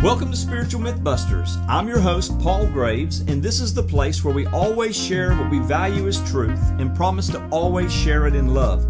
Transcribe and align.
Welcome 0.00 0.30
to 0.30 0.36
Spiritual 0.36 0.80
Mythbusters. 0.80 1.56
I'm 1.68 1.88
your 1.88 1.98
host, 1.98 2.38
Paul 2.38 2.68
Graves, 2.68 3.22
and 3.22 3.42
this 3.42 3.58
is 3.58 3.74
the 3.74 3.82
place 3.82 4.22
where 4.22 4.32
we 4.32 4.46
always 4.46 4.96
share 4.96 5.34
what 5.34 5.50
we 5.50 5.58
value 5.58 6.06
as 6.06 6.22
truth 6.30 6.70
and 6.78 6.94
promise 6.94 7.26
to 7.30 7.44
always 7.48 7.92
share 7.92 8.28
it 8.28 8.36
in 8.36 8.54
love. 8.54 8.86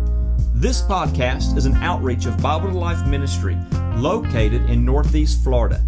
This 0.53 0.83
podcast 0.83 1.57
is 1.57 1.65
an 1.65 1.77
outreach 1.77 2.27
of 2.27 2.43
Bible 2.43 2.71
to 2.71 2.79
Life 2.79 3.07
Ministry 3.07 3.57
located 3.95 4.69
in 4.69 4.85
Northeast 4.85 5.43
Florida. 5.43 5.83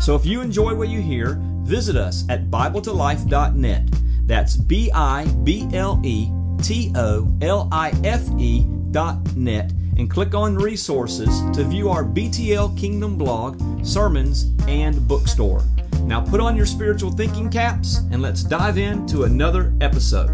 So 0.00 0.14
if 0.14 0.24
you 0.24 0.40
enjoy 0.40 0.76
what 0.76 0.88
you 0.88 1.02
hear, 1.02 1.40
visit 1.64 1.96
us 1.96 2.24
at 2.28 2.48
BibleToLife.net. 2.48 3.88
That's 4.26 4.56
B 4.56 4.92
I 4.94 5.26
B 5.42 5.68
L 5.72 6.00
E 6.04 6.30
T 6.62 6.92
O 6.94 7.36
L 7.42 7.68
I 7.72 7.90
F 8.04 8.22
E 8.38 8.64
dot 8.92 9.34
net 9.34 9.72
and 10.02 10.10
click 10.10 10.34
on 10.34 10.56
resources 10.56 11.48
to 11.52 11.62
view 11.62 11.88
our 11.88 12.02
BTL 12.02 12.76
Kingdom 12.76 13.16
blog, 13.16 13.86
sermons, 13.86 14.50
and 14.66 15.06
bookstore. 15.06 15.62
Now 16.00 16.20
put 16.20 16.40
on 16.40 16.56
your 16.56 16.66
spiritual 16.66 17.12
thinking 17.12 17.48
caps 17.48 17.98
and 18.10 18.20
let's 18.20 18.42
dive 18.42 18.78
into 18.78 19.22
another 19.22 19.72
episode. 19.80 20.28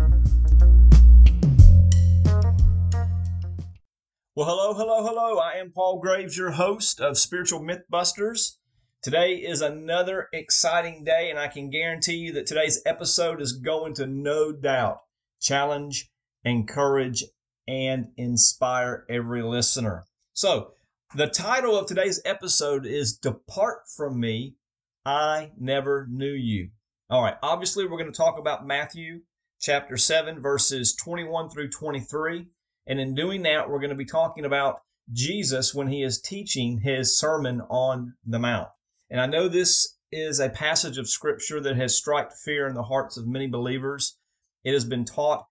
Well, 4.35 4.47
hello, 4.47 4.73
hello, 4.73 5.05
hello. 5.07 5.39
I 5.39 5.59
am 5.59 5.71
Paul 5.71 6.01
Graves, 6.01 6.39
your 6.39 6.53
host 6.53 6.99
of 6.99 7.19
Spiritual 7.19 7.61
Mythbusters. 7.61 8.57
Today 9.03 9.35
is 9.35 9.61
another 9.61 10.29
exciting 10.33 11.05
day, 11.05 11.29
and 11.29 11.39
I 11.39 11.49
can 11.49 11.69
guarantee 11.69 12.17
you 12.17 12.33
that 12.33 12.47
today's 12.47 12.81
episode 12.87 13.43
is 13.43 13.53
going 13.53 13.93
to 13.97 14.07
no 14.07 14.51
doubt 14.51 15.03
challenge, 15.43 16.11
encourage, 16.43 17.23
and 17.69 18.09
inspire 18.17 19.05
every 19.11 19.43
listener. 19.43 20.07
So, 20.33 20.73
the 21.15 21.27
title 21.27 21.79
of 21.79 21.87
today's 21.87 22.21
episode 22.25 22.87
is 22.87 23.19
Depart 23.19 23.81
from 23.95 24.19
Me, 24.19 24.57
I 25.05 25.53
Never 25.59 26.07
Knew 26.11 26.33
You. 26.33 26.71
All 27.11 27.23
right, 27.23 27.37
obviously, 27.43 27.85
we're 27.85 27.99
going 27.99 28.13
to 28.13 28.17
talk 28.17 28.39
about 28.39 28.67
Matthew 28.67 29.21
chapter 29.61 29.97
7, 29.97 30.41
verses 30.41 30.95
21 30.97 31.51
through 31.51 31.69
23. 31.71 32.47
And 32.87 32.99
in 32.99 33.15
doing 33.15 33.43
that, 33.43 33.69
we're 33.69 33.81
going 33.81 33.91
to 33.91 33.97
be 33.97 34.07
talking 34.07 34.47
about 34.47 34.81
Jesus 35.13 35.75
when 35.75 35.89
he 35.89 36.03
is 36.03 36.21
teaching 36.21 36.81
his 36.81 37.19
Sermon 37.19 37.61
on 37.69 38.15
the 38.27 38.39
Mount. 38.39 38.69
And 39.11 39.21
I 39.21 39.27
know 39.27 39.49
this 39.49 39.97
is 40.11 40.41
a 40.41 40.49
passage 40.49 40.97
of 40.97 41.09
scripture 41.09 41.61
that 41.61 41.77
has 41.77 41.97
struck 41.97 42.33
fear 42.33 42.67
in 42.67 42.75
the 42.75 42.83
hearts 42.83 43.19
of 43.19 43.27
many 43.27 43.47
believers. 43.47 44.17
It 44.65 44.73
has 44.73 44.85
been 44.85 45.05
taught 45.05 45.47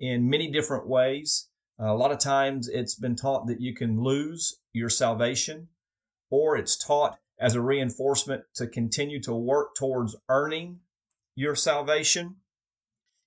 in 0.00 0.28
many 0.30 0.50
different 0.50 0.88
ways. 0.88 1.48
Uh, 1.80 1.92
a 1.92 1.96
lot 1.96 2.12
of 2.12 2.18
times 2.18 2.68
it's 2.68 2.94
been 2.94 3.16
taught 3.16 3.46
that 3.46 3.60
you 3.60 3.74
can 3.74 4.02
lose 4.02 4.58
your 4.72 4.90
salvation, 4.90 5.68
or 6.30 6.56
it's 6.56 6.76
taught 6.76 7.18
as 7.38 7.54
a 7.54 7.60
reinforcement 7.60 8.42
to 8.54 8.66
continue 8.66 9.20
to 9.20 9.34
work 9.34 9.74
towards 9.74 10.14
earning 10.28 10.78
your 11.34 11.54
salvation 11.54 12.36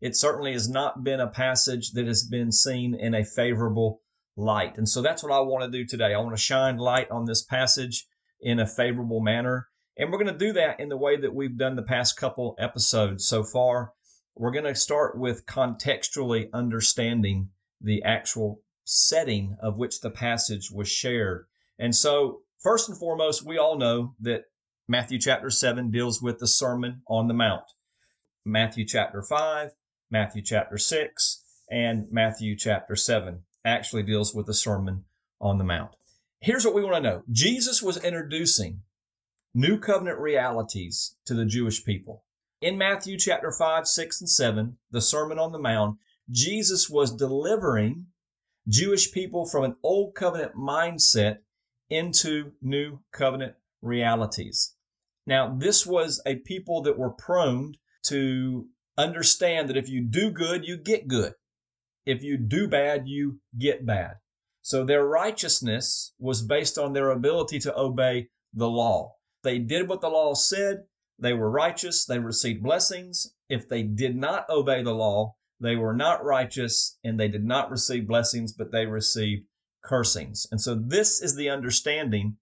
it 0.04 0.18
certainly 0.18 0.52
has 0.52 0.68
not 0.68 1.06
been 1.06 1.22
a 1.22 1.30
passage 1.30 1.92
that 1.92 2.08
has 2.08 2.26
been 2.26 2.52
seen 2.52 2.94
in 2.94 3.16
a 3.16 3.24
favorable 3.24 4.02
light. 4.36 4.78
And 4.78 4.88
so 4.88 5.02
that's 5.02 5.24
what 5.24 5.31
I 5.31 5.40
want 5.40 5.64
to 5.64 5.72
do 5.72 5.86
today. 5.86 6.14
I 6.14 6.20
want 6.20 6.36
to 6.36 6.42
shine 6.42 6.76
light 6.76 7.09
on 7.09 7.24
this 7.24 7.42
passage 7.42 8.06
in 8.42 8.59
a 8.59 8.68
favorable 8.68 9.22
manner. 9.22 9.70
And 9.98 10.12
we're 10.12 10.22
going 10.22 10.38
to 10.38 10.46
do 10.46 10.52
that 10.54 10.81
in 10.81 10.90
the 10.90 10.98
way 10.98 11.16
that 11.16 11.34
we've 11.34 11.58
done 11.58 11.78
the 11.78 11.84
past 11.84 12.18
couple 12.18 12.54
episodes 12.59 13.26
so 13.26 13.46
far. 13.46 13.94
We're 14.36 14.52
going 14.52 14.66
to 14.66 14.76
start 14.76 15.18
with 15.18 15.46
contextually 15.46 16.50
understanding 16.52 17.52
the 17.84 18.02
actual 18.03 18.62
setting 18.86 19.58
of 19.62 19.78
which 19.78 20.02
the 20.02 20.09
passage 20.09 20.72
was 20.72 20.89
shared. 20.89 21.45
And 21.78 21.95
so, 21.95 22.42
first 22.59 22.90
and 22.90 22.98
foremost, 22.98 23.45
we 23.45 23.58
all 23.58 23.78
know 23.78 24.16
that 24.22 24.45
Matthew 24.88 25.20
chapter 25.20 25.50
7 25.50 25.92
deals 25.92 26.22
with 26.22 26.40
the 26.40 26.48
Sermon 26.48 27.02
on 27.08 27.28
the 27.28 27.34
Mount. 27.34 27.66
Matthew 28.46 28.85
chapter 28.85 29.22
5 29.22 29.72
Matthew 30.13 30.44
chapter 30.44 30.78
6, 30.78 31.44
and 31.72 32.06
Matthew 32.12 32.56
chapter 32.56 32.96
7 32.96 33.41
actually 33.66 34.03
deals 34.03 34.36
with 34.36 34.46
the 34.46 34.53
Sermon 34.53 35.06
on 35.41 35.57
the 35.57 35.63
Mount. 35.63 35.96
Here's 36.40 36.63
what 36.63 36.75
we 36.75 36.84
want 36.84 37.03
to 37.03 37.09
know 37.09 37.24
Jesus 37.31 37.81
was 37.81 37.97
introducing 37.97 38.84
new 39.56 39.80
covenant 39.80 40.19
realities 40.19 41.16
to 41.25 41.34
the 41.34 41.46
Jewish 41.46 41.84
people. 41.84 42.25
In 42.62 42.78
Matthew 42.78 43.18
chapter 43.18 43.52
5, 43.52 43.88
6, 43.88 44.22
and 44.22 44.30
7, 44.30 44.78
the 44.91 45.02
Sermon 45.02 45.40
on 45.40 45.52
the 45.52 45.57
Mount, 45.57 45.97
Jesus 46.29 46.89
was 46.89 47.16
delivering 47.16 48.07
Jewish 48.67 49.11
people 49.11 49.45
from 49.45 49.63
an 49.63 49.75
old 49.84 50.16
covenant 50.16 50.56
mindset 50.56 51.39
into 51.89 52.53
new 52.61 53.00
covenant 53.11 53.56
realities. 53.81 54.75
Now, 55.25 55.56
this 55.57 55.85
was 55.85 56.22
a 56.25 56.35
people 56.35 56.81
that 56.83 56.97
were 56.97 57.12
prone 57.12 57.75
to 58.07 58.67
understand 58.97 59.69
that 59.69 59.78
if 59.78 59.89
you 59.89 60.01
do 60.01 60.31
good, 60.31 60.66
you 60.66 60.78
get 60.78 61.07
good. 61.07 61.33
If 62.06 62.23
you 62.23 62.38
do 62.38 62.67
bad, 62.67 63.07
you 63.07 63.39
get 63.57 63.85
bad. 63.85 64.16
So 64.62 64.85
their 64.85 65.06
righteousness 65.06 66.13
was 66.19 66.41
based 66.41 66.78
on 66.78 66.94
their 66.94 67.12
ability 67.12 67.59
to 67.59 67.78
obey 67.78 68.29
the 68.53 68.69
law. 68.69 69.16
They 69.44 69.59
did 69.59 69.89
what 69.89 70.01
the 70.01 70.09
law 70.09 70.33
said. 70.33 70.83
They 71.19 71.33
were 71.33 71.50
righteous. 71.50 72.06
They 72.06 72.19
received 72.19 72.63
blessings. 72.63 73.33
If 73.50 73.67
they 73.67 73.83
did 73.83 74.16
not 74.16 74.50
obey 74.50 74.83
the 74.83 74.94
law, 74.94 75.35
they 75.63 75.78
were 75.78 75.94
not 75.94 76.25
righteous 76.25 76.97
and 77.03 77.18
they 77.18 77.29
did 77.29 77.46
not 77.46 77.72
receive 77.72 78.06
blessings, 78.06 78.51
but 78.51 78.72
they 78.72 78.85
received 78.85 79.46
cursings. 79.81 80.46
And 80.51 80.59
so 80.59 80.75
this 80.75 81.22
is 81.22 81.35
the 81.35 81.50
understanding 81.50 82.35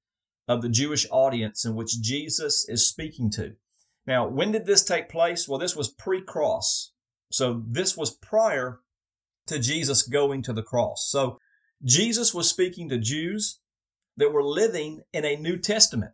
of 0.47 0.63
the 0.63 0.69
Jewish 0.69 1.05
audience 1.11 1.63
in 1.63 1.75
which 1.75 2.01
Jesus 2.01 2.67
is 2.67 2.89
speaking 2.89 3.29
to. 3.31 3.53
Now, 4.07 4.27
when 4.27 4.51
did 4.51 4.65
this 4.65 4.83
take 4.83 5.07
place? 5.07 5.47
Well, 5.47 5.59
this 5.59 5.75
was 5.75 5.93
pre 5.93 6.21
cross. 6.21 6.93
So 7.31 7.63
this 7.67 7.95
was 7.95 8.17
prior 8.17 8.79
to 9.47 9.59
Jesus 9.59 10.01
going 10.01 10.41
to 10.43 10.53
the 10.53 10.63
cross. 10.63 11.07
So 11.09 11.37
Jesus 11.83 12.33
was 12.33 12.49
speaking 12.49 12.89
to 12.89 12.97
Jews 12.97 13.59
that 14.17 14.33
were 14.33 14.43
living 14.43 15.03
in 15.13 15.25
a 15.25 15.35
New 15.35 15.57
Testament, 15.57 16.13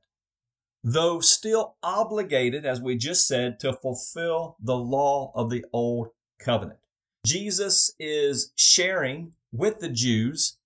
though 0.83 1.21
still 1.21 1.77
obligated, 1.81 2.65
as 2.65 2.81
we 2.81 2.97
just 2.97 3.27
said, 3.27 3.59
to 3.61 3.73
fulfill 3.73 4.57
the 4.61 4.75
law 4.75 5.31
of 5.35 5.49
the 5.49 5.63
Old 5.71 6.09
Covenant. 6.39 6.79
Jesus 7.25 7.93
is 7.99 8.51
sharing 8.55 9.33
with 9.51 9.79
the 9.79 9.89
Jews 9.89 10.57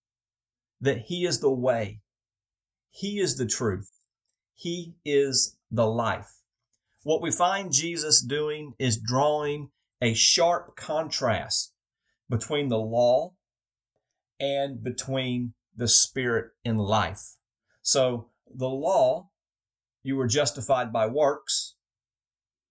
that 0.79 1.00
He 1.00 1.25
is 1.25 1.39
the 1.39 1.51
way, 1.51 2.01
He 2.89 3.19
is 3.19 3.38
the 3.38 3.45
truth, 3.45 3.91
He 4.53 4.95
is 5.06 5.57
the 5.72 5.88
life. 5.88 6.41
What 7.03 7.22
we 7.22 7.31
find 7.31 7.72
Jesus 7.72 8.22
doing 8.22 8.73
is 8.78 8.97
drawing 8.97 9.72
a 10.01 10.13
sharp 10.13 10.75
contrast 10.75 11.73
between 12.29 12.69
the 12.69 12.78
law 12.78 13.34
and 14.40 14.84
between 14.84 15.53
the 15.75 15.88
spirit 15.88 16.51
in 16.63 16.78
life. 16.78 17.38
So 17.81 18.29
the 18.53 18.69
law, 18.69 19.29
you 20.03 20.16
were 20.16 20.28
justified 20.28 20.91
by 20.91 21.07
works, 21.07 21.75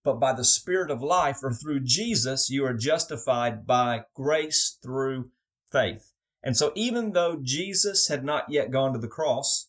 but 0.03 0.19
by 0.19 0.33
the 0.33 0.45
spirit 0.45 0.91
of 0.91 1.03
life 1.03 1.39
or 1.43 1.53
through 1.53 1.81
Jesus, 1.81 2.51
you 2.51 2.65
are 2.65 2.75
justified 2.75 3.67
by 3.67 4.05
grace 4.15 4.79
through 4.83 5.31
faith. 5.71 6.13
And 6.43 6.57
so 6.57 6.73
even 6.75 7.13
though 7.13 7.39
Jesus 7.43 8.09
had 8.09 8.25
not 8.25 8.49
yet 8.49 8.71
gone 8.71 8.93
to 8.95 8.99
the 8.99 9.09
cross, 9.09 9.69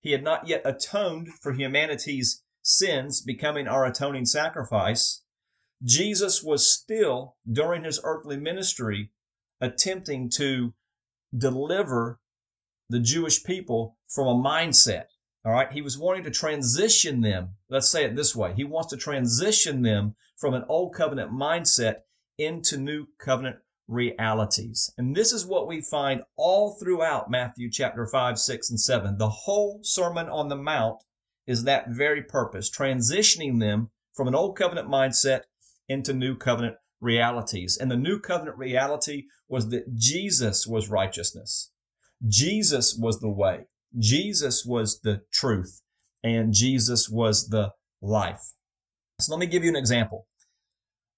he 0.00 0.12
had 0.12 0.24
not 0.24 0.48
yet 0.48 0.62
atoned 0.64 1.28
for 1.40 1.52
humanity's 1.52 2.42
sins 2.62 3.20
becoming 3.22 3.66
our 3.66 3.86
atoning 3.86 4.26
sacrifice, 4.26 5.22
Jesus 5.82 6.42
was 6.42 6.68
still, 6.68 7.36
during 7.50 7.84
his 7.84 8.00
earthly 8.02 8.36
ministry, 8.36 9.12
attempting 9.60 10.28
to 10.30 10.74
deliver 11.36 12.20
the 12.88 13.00
Jewish 13.00 13.44
people 13.44 13.96
from 14.08 14.26
a 14.26 14.34
mindset. 14.34 15.06
All 15.48 15.54
right. 15.54 15.72
He 15.72 15.80
was 15.80 15.96
wanting 15.96 16.24
to 16.24 16.30
transition 16.30 17.22
them. 17.22 17.54
Let's 17.70 17.88
say 17.88 18.04
it 18.04 18.14
this 18.14 18.36
way. 18.36 18.52
He 18.54 18.64
wants 18.64 18.90
to 18.90 18.98
transition 18.98 19.80
them 19.80 20.14
from 20.36 20.52
an 20.52 20.66
old 20.68 20.94
covenant 20.94 21.32
mindset 21.32 22.00
into 22.36 22.76
new 22.76 23.06
covenant 23.18 23.56
realities. 23.86 24.92
And 24.98 25.16
this 25.16 25.32
is 25.32 25.46
what 25.46 25.66
we 25.66 25.80
find 25.80 26.20
all 26.36 26.76
throughout 26.78 27.30
Matthew 27.30 27.70
chapter 27.70 28.06
5, 28.06 28.38
6, 28.38 28.68
and 28.68 28.78
7. 28.78 29.16
The 29.16 29.30
whole 29.30 29.80
Sermon 29.82 30.28
on 30.28 30.50
the 30.50 30.56
Mount 30.56 31.02
is 31.46 31.64
that 31.64 31.88
very 31.88 32.22
purpose, 32.22 32.70
transitioning 32.70 33.58
them 33.58 33.88
from 34.12 34.28
an 34.28 34.34
old 34.34 34.54
covenant 34.54 34.90
mindset 34.90 35.44
into 35.88 36.12
new 36.12 36.36
covenant 36.36 36.76
realities. 37.00 37.78
And 37.80 37.90
the 37.90 37.96
new 37.96 38.20
covenant 38.20 38.58
reality 38.58 39.24
was 39.48 39.70
that 39.70 39.94
Jesus 39.94 40.66
was 40.66 40.90
righteousness. 40.90 41.70
Jesus 42.28 42.94
was 42.94 43.20
the 43.20 43.30
way. 43.30 43.64
Jesus 43.96 44.64
was 44.64 45.00
the 45.00 45.22
truth. 45.32 45.80
And 46.22 46.52
Jesus 46.52 47.08
was 47.08 47.48
the 47.48 47.72
life. 48.02 48.52
So 49.20 49.32
let 49.32 49.40
me 49.40 49.46
give 49.46 49.62
you 49.62 49.70
an 49.70 49.76
example. 49.76 50.26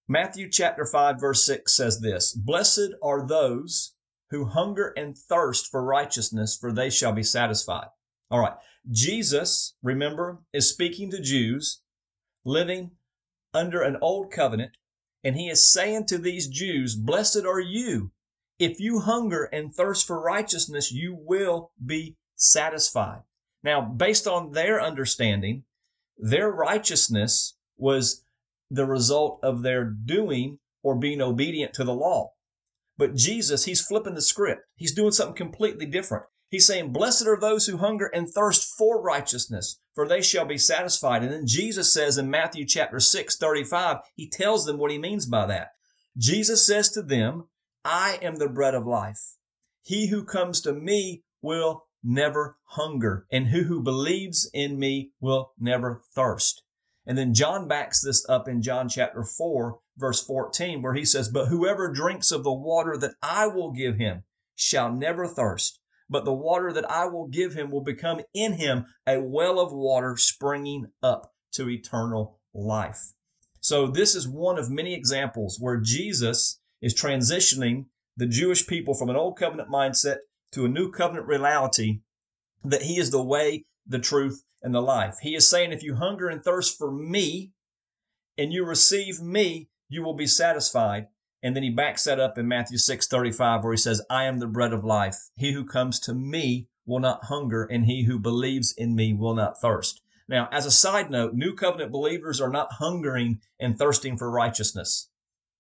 Matthew 0.08 0.50
chapter 0.50 0.84
5 0.84 1.20
verse 1.20 1.44
6 1.44 1.74
says 1.74 2.00
this, 2.00 2.32
Blessed 2.32 2.94
are 3.02 3.26
those 3.26 3.94
who 4.30 4.44
hunger 4.46 4.92
and 4.96 5.16
thirst 5.16 5.70
for 5.70 5.82
righteousness, 5.82 6.56
for 6.56 6.72
they 6.72 6.90
shall 6.90 7.12
be 7.12 7.22
satisfied. 7.22 7.88
All 8.30 8.40
right. 8.40 8.54
Jesus, 8.90 9.74
remember, 9.82 10.42
is 10.52 10.70
speaking 10.70 11.10
to 11.10 11.20
Jews 11.20 11.82
living 12.44 12.92
under 13.52 13.82
an 13.82 13.96
old 14.00 14.30
covenant, 14.30 14.72
and 15.22 15.36
he 15.36 15.48
is 15.48 15.70
saying 15.70 16.06
to 16.06 16.18
these 16.18 16.48
Jews, 16.48 16.94
Blessed 16.94 17.44
are 17.44 17.60
you. 17.60 18.12
If 18.58 18.78
you 18.78 19.00
hunger 19.00 19.44
and 19.44 19.74
thirst 19.74 20.06
for 20.06 20.20
righteousness, 20.20 20.92
you 20.92 21.16
will 21.18 21.72
be 21.84 22.16
satisfied. 22.40 23.22
Now, 23.62 23.80
based 23.82 24.26
on 24.26 24.52
their 24.52 24.80
understanding, 24.80 25.64
their 26.16 26.50
righteousness 26.50 27.56
was 27.76 28.22
the 28.70 28.86
result 28.86 29.40
of 29.42 29.62
their 29.62 29.84
doing 29.84 30.58
or 30.82 30.94
being 30.94 31.20
obedient 31.20 31.74
to 31.74 31.84
the 31.84 31.94
law. 31.94 32.32
But 32.96 33.14
Jesus, 33.14 33.64
he's 33.64 33.80
flipping 33.80 34.14
the 34.14 34.22
script. 34.22 34.62
He's 34.76 34.94
doing 34.94 35.12
something 35.12 35.36
completely 35.36 35.86
different. 35.86 36.24
He's 36.50 36.66
saying, 36.66 36.92
Blessed 36.92 37.26
are 37.26 37.38
those 37.38 37.66
who 37.66 37.78
hunger 37.78 38.06
and 38.06 38.28
thirst 38.28 38.76
for 38.76 39.00
righteousness, 39.00 39.80
for 39.94 40.06
they 40.06 40.20
shall 40.20 40.44
be 40.44 40.58
satisfied. 40.58 41.22
And 41.22 41.32
then 41.32 41.46
Jesus 41.46 41.92
says 41.92 42.18
in 42.18 42.28
Matthew 42.28 42.66
chapter 42.66 42.98
6, 42.98 43.36
35, 43.36 43.98
he 44.16 44.28
tells 44.28 44.64
them 44.64 44.76
what 44.78 44.90
he 44.90 44.98
means 44.98 45.26
by 45.26 45.46
that. 45.46 45.68
Jesus 46.18 46.66
says 46.66 46.90
to 46.90 47.02
them, 47.02 47.44
I 47.84 48.18
am 48.20 48.36
the 48.36 48.48
bread 48.48 48.74
of 48.74 48.86
life. 48.86 49.36
He 49.82 50.08
who 50.08 50.24
comes 50.24 50.60
to 50.62 50.72
me 50.72 51.22
will 51.40 51.86
never 52.02 52.56
hunger, 52.64 53.26
and 53.30 53.48
who 53.48 53.64
who 53.64 53.82
believes 53.82 54.48
in 54.52 54.78
me 54.78 55.12
will 55.20 55.52
never 55.58 56.02
thirst. 56.14 56.62
And 57.06 57.16
then 57.16 57.34
John 57.34 57.68
backs 57.68 58.02
this 58.02 58.28
up 58.28 58.48
in 58.48 58.62
John 58.62 58.88
chapter 58.88 59.24
4, 59.24 59.78
verse 59.96 60.24
14, 60.24 60.82
where 60.82 60.94
he 60.94 61.04
says, 61.04 61.28
But 61.28 61.46
whoever 61.46 61.92
drinks 61.92 62.30
of 62.30 62.44
the 62.44 62.52
water 62.52 62.96
that 62.98 63.14
I 63.22 63.46
will 63.46 63.72
give 63.72 63.96
him 63.96 64.24
shall 64.54 64.92
never 64.92 65.26
thirst 65.26 65.80
but 66.10 66.24
the 66.24 66.32
water 66.32 66.72
that 66.72 66.90
I 66.90 67.06
will 67.06 67.28
give 67.28 67.54
him 67.54 67.70
will 67.70 67.82
become 67.82 68.20
in 68.34 68.54
him 68.54 68.86
a 69.06 69.20
well 69.20 69.60
of 69.60 69.72
water 69.72 70.16
springing 70.16 70.88
up 71.02 71.32
to 71.52 71.70
eternal 71.70 72.40
life. 72.52 73.12
So 73.60 73.86
this 73.86 74.14
is 74.14 74.26
one 74.26 74.58
of 74.58 74.70
many 74.70 74.92
examples 74.92 75.58
where 75.60 75.76
Jesus 75.76 76.58
is 76.82 76.94
transitioning 76.94 77.86
the 78.16 78.26
Jewish 78.26 78.66
people 78.66 78.94
from 78.94 79.08
an 79.08 79.16
old 79.16 79.38
covenant 79.38 79.70
mindset 79.70 80.16
to 80.52 80.64
a 80.64 80.68
new 80.68 80.90
covenant 80.90 81.26
reality 81.26 82.00
that 82.64 82.82
he 82.82 82.98
is 82.98 83.10
the 83.10 83.22
way, 83.22 83.64
the 83.86 83.98
truth, 83.98 84.44
and 84.62 84.74
the 84.74 84.82
life. 84.82 85.18
He 85.22 85.34
is 85.34 85.48
saying, 85.48 85.72
if 85.72 85.82
you 85.82 85.94
hunger 85.94 86.28
and 86.28 86.42
thirst 86.42 86.76
for 86.76 86.90
me 86.90 87.52
and 88.36 88.52
you 88.52 88.64
receive 88.64 89.20
me, 89.20 89.68
you 89.88 90.02
will 90.02 90.14
be 90.14 90.26
satisfied. 90.26 91.08
And 91.42 91.56
then 91.56 91.62
he 91.62 91.70
backs 91.70 92.04
that 92.04 92.20
up 92.20 92.36
in 92.36 92.46
Matthew 92.46 92.76
6 92.76 93.06
35, 93.06 93.64
where 93.64 93.72
he 93.72 93.78
says, 93.78 94.02
I 94.10 94.24
am 94.24 94.38
the 94.38 94.46
bread 94.46 94.72
of 94.72 94.84
life. 94.84 95.30
He 95.36 95.52
who 95.52 95.64
comes 95.64 95.98
to 96.00 96.14
me 96.14 96.68
will 96.84 97.00
not 97.00 97.24
hunger, 97.24 97.64
and 97.64 97.86
he 97.86 98.04
who 98.04 98.18
believes 98.18 98.74
in 98.76 98.94
me 98.94 99.14
will 99.14 99.34
not 99.34 99.60
thirst. 99.60 100.02
Now, 100.28 100.48
as 100.52 100.66
a 100.66 100.70
side 100.70 101.10
note, 101.10 101.34
new 101.34 101.54
covenant 101.54 101.92
believers 101.92 102.40
are 102.40 102.50
not 102.50 102.74
hungering 102.74 103.40
and 103.58 103.78
thirsting 103.78 104.16
for 104.16 104.30
righteousness. 104.30 105.08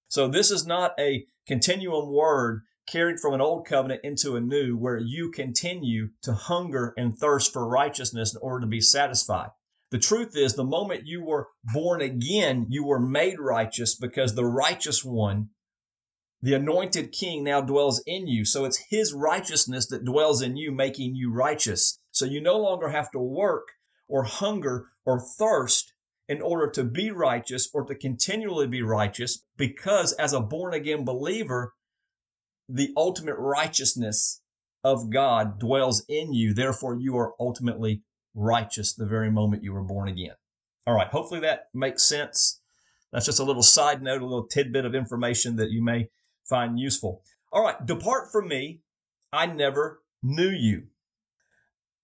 So 0.08 0.28
this 0.28 0.50
is 0.50 0.66
not 0.66 0.92
a 0.98 1.26
continuum 1.46 2.12
word 2.12 2.62
carried 2.86 3.20
from 3.20 3.34
an 3.34 3.40
old 3.40 3.66
covenant 3.66 4.00
into 4.04 4.36
a 4.36 4.40
new 4.40 4.76
where 4.76 4.98
you 4.98 5.30
continue 5.30 6.10
to 6.22 6.32
hunger 6.32 6.94
and 6.96 7.16
thirst 7.16 7.52
for 7.52 7.66
righteousness 7.68 8.34
in 8.34 8.40
order 8.42 8.60
to 8.60 8.66
be 8.66 8.80
satisfied. 8.80 9.50
The 9.90 9.98
truth 9.98 10.36
is, 10.36 10.54
the 10.54 10.64
moment 10.64 11.06
you 11.06 11.24
were 11.24 11.48
born 11.72 12.00
again, 12.00 12.66
you 12.68 12.84
were 12.84 13.00
made 13.00 13.40
righteous 13.40 13.94
because 13.94 14.34
the 14.34 14.46
righteous 14.46 15.04
one 15.04 15.50
the 16.42 16.54
anointed 16.54 17.12
king 17.12 17.44
now 17.44 17.60
dwells 17.60 18.02
in 18.06 18.26
you. 18.26 18.46
So 18.46 18.64
it's 18.64 18.86
his 18.88 19.12
righteousness 19.12 19.86
that 19.88 20.06
dwells 20.06 20.40
in 20.40 20.56
you, 20.56 20.72
making 20.72 21.14
you 21.14 21.30
righteous. 21.30 21.98
So 22.12 22.24
you 22.24 22.40
no 22.40 22.58
longer 22.58 22.88
have 22.88 23.10
to 23.10 23.18
work 23.18 23.68
or 24.08 24.24
hunger 24.24 24.86
or 25.04 25.20
thirst 25.20 25.92
in 26.28 26.40
order 26.40 26.70
to 26.70 26.84
be 26.84 27.10
righteous 27.10 27.68
or 27.74 27.84
to 27.84 27.94
continually 27.94 28.66
be 28.66 28.82
righteous 28.82 29.44
because 29.56 30.12
as 30.14 30.32
a 30.32 30.40
born 30.40 30.72
again 30.72 31.04
believer, 31.04 31.74
the 32.72 32.92
ultimate 32.96 33.36
righteousness 33.36 34.40
of 34.84 35.10
God 35.10 35.58
dwells 35.58 36.04
in 36.08 36.32
you. 36.32 36.54
Therefore, 36.54 36.94
you 36.94 37.16
are 37.18 37.34
ultimately 37.38 38.02
righteous 38.34 38.94
the 38.94 39.06
very 39.06 39.30
moment 39.30 39.64
you 39.64 39.72
were 39.72 39.82
born 39.82 40.08
again. 40.08 40.34
All 40.86 40.94
right. 40.94 41.08
Hopefully 41.08 41.40
that 41.40 41.68
makes 41.74 42.02
sense. 42.02 42.60
That's 43.12 43.26
just 43.26 43.40
a 43.40 43.44
little 43.44 43.62
side 43.62 44.02
note, 44.02 44.22
a 44.22 44.26
little 44.26 44.46
tidbit 44.46 44.84
of 44.84 44.94
information 44.94 45.56
that 45.56 45.70
you 45.70 45.82
may 45.82 46.08
find 46.48 46.78
useful. 46.78 47.22
All 47.52 47.64
right, 47.64 47.84
depart 47.84 48.30
from 48.30 48.48
me. 48.48 48.82
I 49.32 49.46
never 49.46 50.00
knew 50.22 50.48
you. 50.48 50.84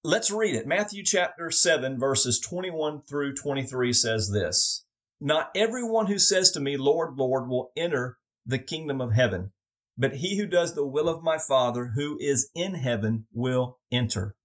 Let's 0.03 0.31
read 0.31 0.55
it. 0.55 0.67
Matthew 0.67 1.05
chapter 1.05 1.51
7, 1.51 1.99
verses 1.99 2.41
21 2.41 3.03
through 3.03 3.35
23 3.35 3.93
says 3.93 4.31
this 4.31 4.85
Not 5.21 5.51
everyone 5.55 6.07
who 6.07 6.19
says 6.19 6.53
to 6.53 6.61
me, 6.61 6.77
Lord, 6.77 7.17
Lord, 7.17 7.49
will 7.49 7.73
enter 7.77 8.19
the 8.45 8.59
kingdom 8.59 9.01
of 9.01 9.13
heaven, 9.13 9.53
but 9.97 10.15
he 10.15 10.37
who 10.37 10.47
does 10.47 10.75
the 10.75 10.87
will 10.87 11.09
of 11.09 11.23
my 11.23 11.39
Father 11.39 11.93
who 11.95 12.19
is 12.21 12.51
in 12.55 12.75
heaven 12.75 13.27
will 13.33 13.79
enter. 13.91 14.37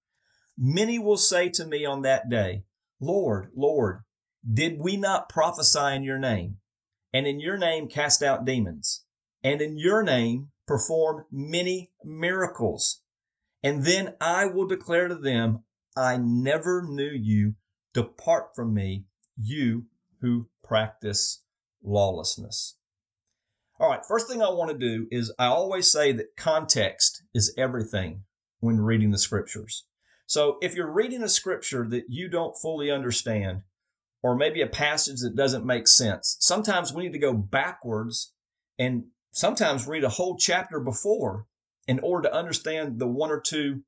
Many 0.56 0.98
will 0.98 1.16
say 1.16 1.48
to 1.50 1.66
me 1.66 1.84
on 1.84 2.02
that 2.02 2.28
day, 2.28 2.64
Lord, 3.00 3.50
Lord, 3.54 4.00
did 4.50 4.78
we 4.78 4.96
not 4.96 5.28
prophesy 5.28 5.94
in 5.94 6.02
your 6.02 6.18
name, 6.18 6.58
and 7.12 7.26
in 7.26 7.40
your 7.40 7.58
name 7.58 7.88
cast 7.88 8.22
out 8.22 8.44
demons? 8.44 9.04
and 9.42 9.60
in 9.60 9.78
your 9.78 10.02
name 10.02 10.50
perform 10.66 11.24
many 11.30 11.90
miracles. 12.04 13.00
And 13.62 13.84
then 13.84 14.14
I 14.20 14.46
will 14.46 14.66
declare 14.66 15.08
to 15.08 15.14
them, 15.14 15.64
I 15.96 16.16
never 16.16 16.82
knew 16.82 17.10
you. 17.12 17.54
Depart 17.92 18.54
from 18.54 18.72
me, 18.72 19.04
you 19.36 19.86
who 20.20 20.48
practice 20.64 21.42
lawlessness. 21.82 22.76
All 23.82 23.88
right, 23.88 24.06
first 24.06 24.28
thing 24.28 24.40
I 24.40 24.48
want 24.48 24.70
to 24.70 24.78
do 24.78 25.08
is 25.10 25.34
I 25.40 25.46
always 25.46 25.90
say 25.90 26.12
that 26.12 26.36
context 26.36 27.24
is 27.34 27.52
everything 27.58 28.22
when 28.60 28.80
reading 28.80 29.10
the 29.10 29.18
scriptures. 29.18 29.86
So 30.24 30.58
if 30.62 30.76
you're 30.76 30.92
reading 30.92 31.24
a 31.24 31.28
scripture 31.28 31.84
that 31.88 32.04
you 32.08 32.28
don't 32.28 32.54
fully 32.62 32.92
understand, 32.92 33.62
or 34.22 34.36
maybe 34.36 34.62
a 34.62 34.68
passage 34.68 35.18
that 35.22 35.34
doesn't 35.34 35.66
make 35.66 35.88
sense, 35.88 36.36
sometimes 36.38 36.92
we 36.92 37.02
need 37.02 37.12
to 37.14 37.18
go 37.18 37.32
backwards 37.32 38.32
and 38.78 39.06
sometimes 39.32 39.88
read 39.88 40.04
a 40.04 40.10
whole 40.10 40.36
chapter 40.36 40.78
before 40.78 41.46
in 41.88 41.98
order 42.04 42.28
to 42.28 42.34
understand 42.36 43.00
the 43.00 43.08
one 43.08 43.32
or 43.32 43.40
two 43.40 43.82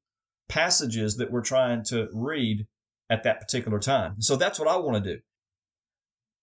passages 0.48 1.18
that 1.18 1.30
we're 1.30 1.40
trying 1.40 1.84
to 1.84 2.08
read 2.12 2.66
at 3.10 3.22
that 3.22 3.40
particular 3.40 3.78
time. 3.78 4.20
So 4.20 4.34
that's 4.34 4.58
what 4.58 4.66
I 4.66 4.74
want 4.74 5.04
to 5.04 5.14
do. 5.14 5.20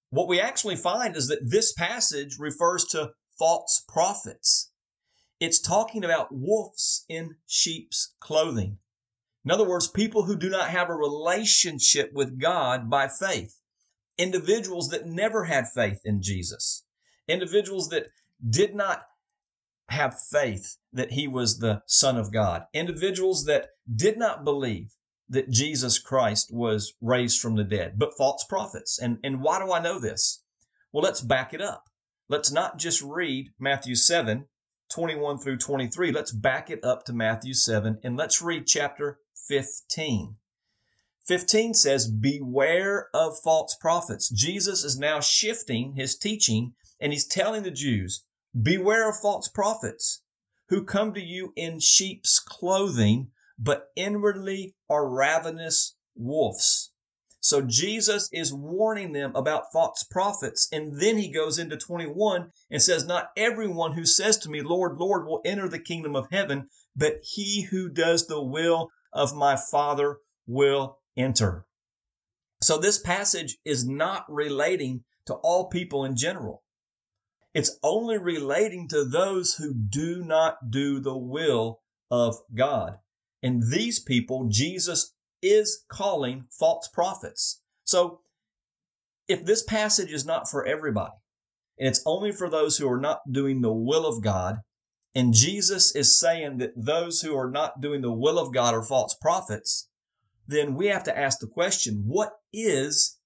What 0.09 0.29
we 0.29 0.39
actually 0.39 0.77
find 0.77 1.17
is 1.17 1.27
that 1.27 1.49
this 1.49 1.73
passage 1.73 2.37
refers 2.39 2.85
to 2.91 3.11
false 3.41 3.83
prophets. 3.87 4.69
It's 5.39 5.59
talking 5.59 6.05
about 6.05 6.27
wolves 6.31 7.05
in 7.09 7.37
sheep's 7.47 8.13
clothing. 8.19 8.77
In 9.43 9.49
other 9.49 9.67
words, 9.67 9.87
people 9.87 10.25
who 10.25 10.37
do 10.37 10.47
not 10.47 10.69
have 10.69 10.91
a 10.91 10.95
relationship 10.95 12.11
with 12.13 12.39
God 12.39 12.87
by 12.87 13.07
faith. 13.07 13.55
Individuals 14.15 14.89
that 14.89 15.07
never 15.07 15.45
had 15.45 15.65
faith 15.73 16.01
in 16.05 16.21
Jesus. 16.21 16.85
Individuals 17.27 17.89
that 17.89 18.09
did 18.47 18.75
not 18.75 19.05
have 19.89 20.21
faith 20.29 20.77
that 20.93 21.13
he 21.13 21.27
was 21.27 21.57
the 21.57 21.81
Son 21.87 22.17
of 22.17 22.31
God. 22.31 22.65
Individuals 22.75 23.45
that 23.45 23.69
did 23.91 24.19
not 24.19 24.43
believe 24.43 24.91
that 25.29 25.49
Jesus 25.49 25.97
Christ 25.97 26.51
was 26.53 26.93
raised 27.01 27.41
from 27.41 27.55
the 27.55 27.63
dead, 27.63 27.97
but 27.97 28.15
false 28.15 28.45
prophets. 28.47 28.99
And, 29.01 29.17
and 29.23 29.41
why 29.41 29.57
do 29.57 29.73
I 29.73 29.81
know 29.81 29.97
this? 29.97 30.43
Well, 30.91 31.03
let's 31.03 31.21
back 31.21 31.55
it 31.55 31.61
up. 31.61 31.85
Let's 32.31 32.49
not 32.49 32.77
just 32.77 33.01
read 33.01 33.49
Matthew 33.59 33.93
7, 33.93 34.45
21 34.89 35.39
through 35.39 35.57
23. 35.57 36.13
Let's 36.13 36.31
back 36.31 36.69
it 36.69 36.81
up 36.81 37.03
to 37.03 37.13
Matthew 37.13 37.53
7 37.53 37.99
and 38.05 38.15
let's 38.15 38.41
read 38.41 38.67
chapter 38.67 39.19
15. 39.49 40.37
15 41.27 41.73
says, 41.73 42.09
Beware 42.09 43.09
of 43.13 43.37
false 43.37 43.75
prophets. 43.75 44.29
Jesus 44.29 44.85
is 44.85 44.97
now 44.97 45.19
shifting 45.19 45.95
his 45.97 46.17
teaching 46.17 46.71
and 47.01 47.11
he's 47.11 47.27
telling 47.27 47.63
the 47.63 47.69
Jews, 47.69 48.23
Beware 48.59 49.09
of 49.09 49.19
false 49.19 49.49
prophets 49.49 50.21
who 50.69 50.85
come 50.85 51.13
to 51.13 51.21
you 51.21 51.51
in 51.57 51.81
sheep's 51.81 52.39
clothing, 52.39 53.31
but 53.59 53.89
inwardly 53.97 54.73
are 54.89 55.05
ravenous 55.05 55.97
wolves. 56.15 56.90
So 57.41 57.61
Jesus 57.61 58.29
is 58.31 58.53
warning 58.53 59.13
them 59.13 59.35
about 59.35 59.71
false 59.73 60.03
prophets. 60.03 60.67
And 60.71 61.01
then 61.01 61.17
he 61.17 61.31
goes 61.31 61.57
into 61.57 61.75
21 61.75 62.51
and 62.69 62.81
says, 62.81 63.05
Not 63.05 63.31
everyone 63.35 63.93
who 63.93 64.05
says 64.05 64.37
to 64.39 64.49
me, 64.49 64.61
Lord, 64.61 64.97
Lord, 64.97 65.25
will 65.25 65.41
enter 65.43 65.67
the 65.67 65.79
kingdom 65.79 66.15
of 66.15 66.27
heaven, 66.31 66.69
but 66.95 67.15
he 67.23 67.63
who 67.63 67.89
does 67.89 68.27
the 68.27 68.41
will 68.41 68.89
of 69.11 69.35
my 69.35 69.55
Father 69.55 70.17
will 70.45 70.99
enter. 71.17 71.65
So 72.61 72.77
this 72.77 72.99
passage 72.99 73.57
is 73.65 73.87
not 73.87 74.25
relating 74.29 75.03
to 75.25 75.33
all 75.33 75.67
people 75.67 76.05
in 76.05 76.15
general. 76.15 76.63
It's 77.55 77.75
only 77.81 78.19
relating 78.19 78.87
to 78.89 79.03
those 79.03 79.55
who 79.55 79.73
do 79.73 80.23
not 80.23 80.69
do 80.69 80.99
the 80.99 81.17
will 81.17 81.81
of 82.11 82.35
God. 82.53 82.99
And 83.41 83.63
these 83.71 83.99
people, 83.99 84.47
Jesus 84.47 85.15
is 85.41 85.83
calling 85.89 86.45
false 86.49 86.87
prophets. 86.87 87.61
So 87.83 88.21
if 89.27 89.45
this 89.45 89.63
passage 89.63 90.11
is 90.11 90.25
not 90.25 90.49
for 90.49 90.65
everybody, 90.65 91.13
and 91.79 91.87
it's 91.87 92.03
only 92.05 92.31
for 92.31 92.49
those 92.49 92.77
who 92.77 92.89
are 92.89 92.99
not 92.99 93.31
doing 93.31 93.61
the 93.61 93.73
will 93.73 94.05
of 94.05 94.21
God, 94.21 94.57
and 95.15 95.33
Jesus 95.33 95.95
is 95.95 96.19
saying 96.19 96.57
that 96.57 96.73
those 96.75 97.21
who 97.21 97.35
are 97.35 97.49
not 97.49 97.81
doing 97.81 98.01
the 98.01 98.11
will 98.11 98.39
of 98.39 98.53
God 98.53 98.73
are 98.73 98.83
false 98.83 99.13
prophets, 99.13 99.89
then 100.47 100.75
we 100.75 100.87
have 100.87 101.03
to 101.05 101.17
ask 101.17 101.39
the 101.39 101.47
question, 101.47 102.03
what 102.05 102.33
is 102.53 103.17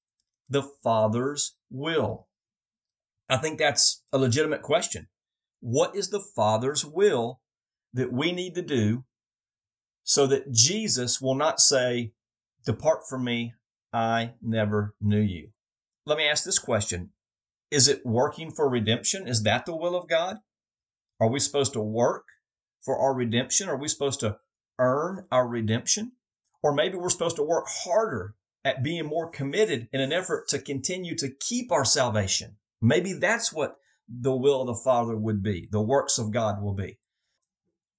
the 0.50 0.64
Father's 0.84 1.56
will? 1.70 2.28
I 3.30 3.38
think 3.38 3.58
that's 3.58 4.04
a 4.14 4.18
legitimate 4.18 4.62
question. 4.62 5.08
What 5.60 5.96
is 5.96 6.10
the 6.10 6.20
Father's 6.20 6.86
will 6.86 7.42
that 7.94 8.12
we 8.12 8.32
need 8.32 8.56
to 8.56 8.62
do 8.62 9.04
so 10.06 10.28
that 10.28 10.52
Jesus 10.54 11.20
will 11.20 11.36
not 11.36 11.60
say, 11.60 12.14
Depart 12.66 13.10
from 13.10 13.26
me, 13.26 13.54
I 13.92 14.34
never 14.42 14.96
knew 15.02 15.20
you? 15.20 15.50
Let 16.06 16.18
me 16.18 16.28
ask 16.28 16.46
this 16.46 16.60
question 16.60 17.10
Is 17.70 17.90
it 17.90 18.06
working 18.06 18.52
for 18.52 18.70
redemption? 18.70 19.28
Is 19.28 19.44
that 19.44 19.66
the 19.66 19.76
will 19.76 19.96
of 19.98 20.08
God? 20.08 20.38
Are 21.20 21.30
we 21.30 21.40
supposed 21.40 21.74
to 21.74 21.82
work 21.82 22.26
for 22.82 22.98
our 22.98 23.14
redemption? 23.14 23.68
Are 23.68 23.78
we 23.78 23.88
supposed 23.88 24.20
to 24.22 24.38
earn 24.80 25.26
our 25.32 25.48
redemption? 25.48 26.14
Or 26.62 26.74
maybe 26.74 26.98
we're 26.98 27.10
supposed 27.10 27.36
to 27.38 27.44
work 27.44 27.66
harder 27.68 28.36
at 28.64 28.84
being 28.84 29.06
more 29.06 29.30
committed 29.30 29.88
in 29.92 30.02
an 30.02 30.12
effort 30.12 30.48
to 30.50 30.60
continue 30.60 31.16
to 31.16 31.30
keep 31.30 31.72
our 31.72 31.86
salvation. 31.86 32.58
Maybe 32.82 33.14
that's 33.14 33.54
what 33.54 33.78
the 34.08 34.36
will 34.36 34.62
of 34.62 34.68
the 34.68 34.76
Father 34.84 35.16
would 35.16 35.42
be, 35.42 35.68
the 35.72 35.82
works 35.82 36.18
of 36.18 36.32
God 36.32 36.62
will 36.62 36.74
be. 36.74 37.00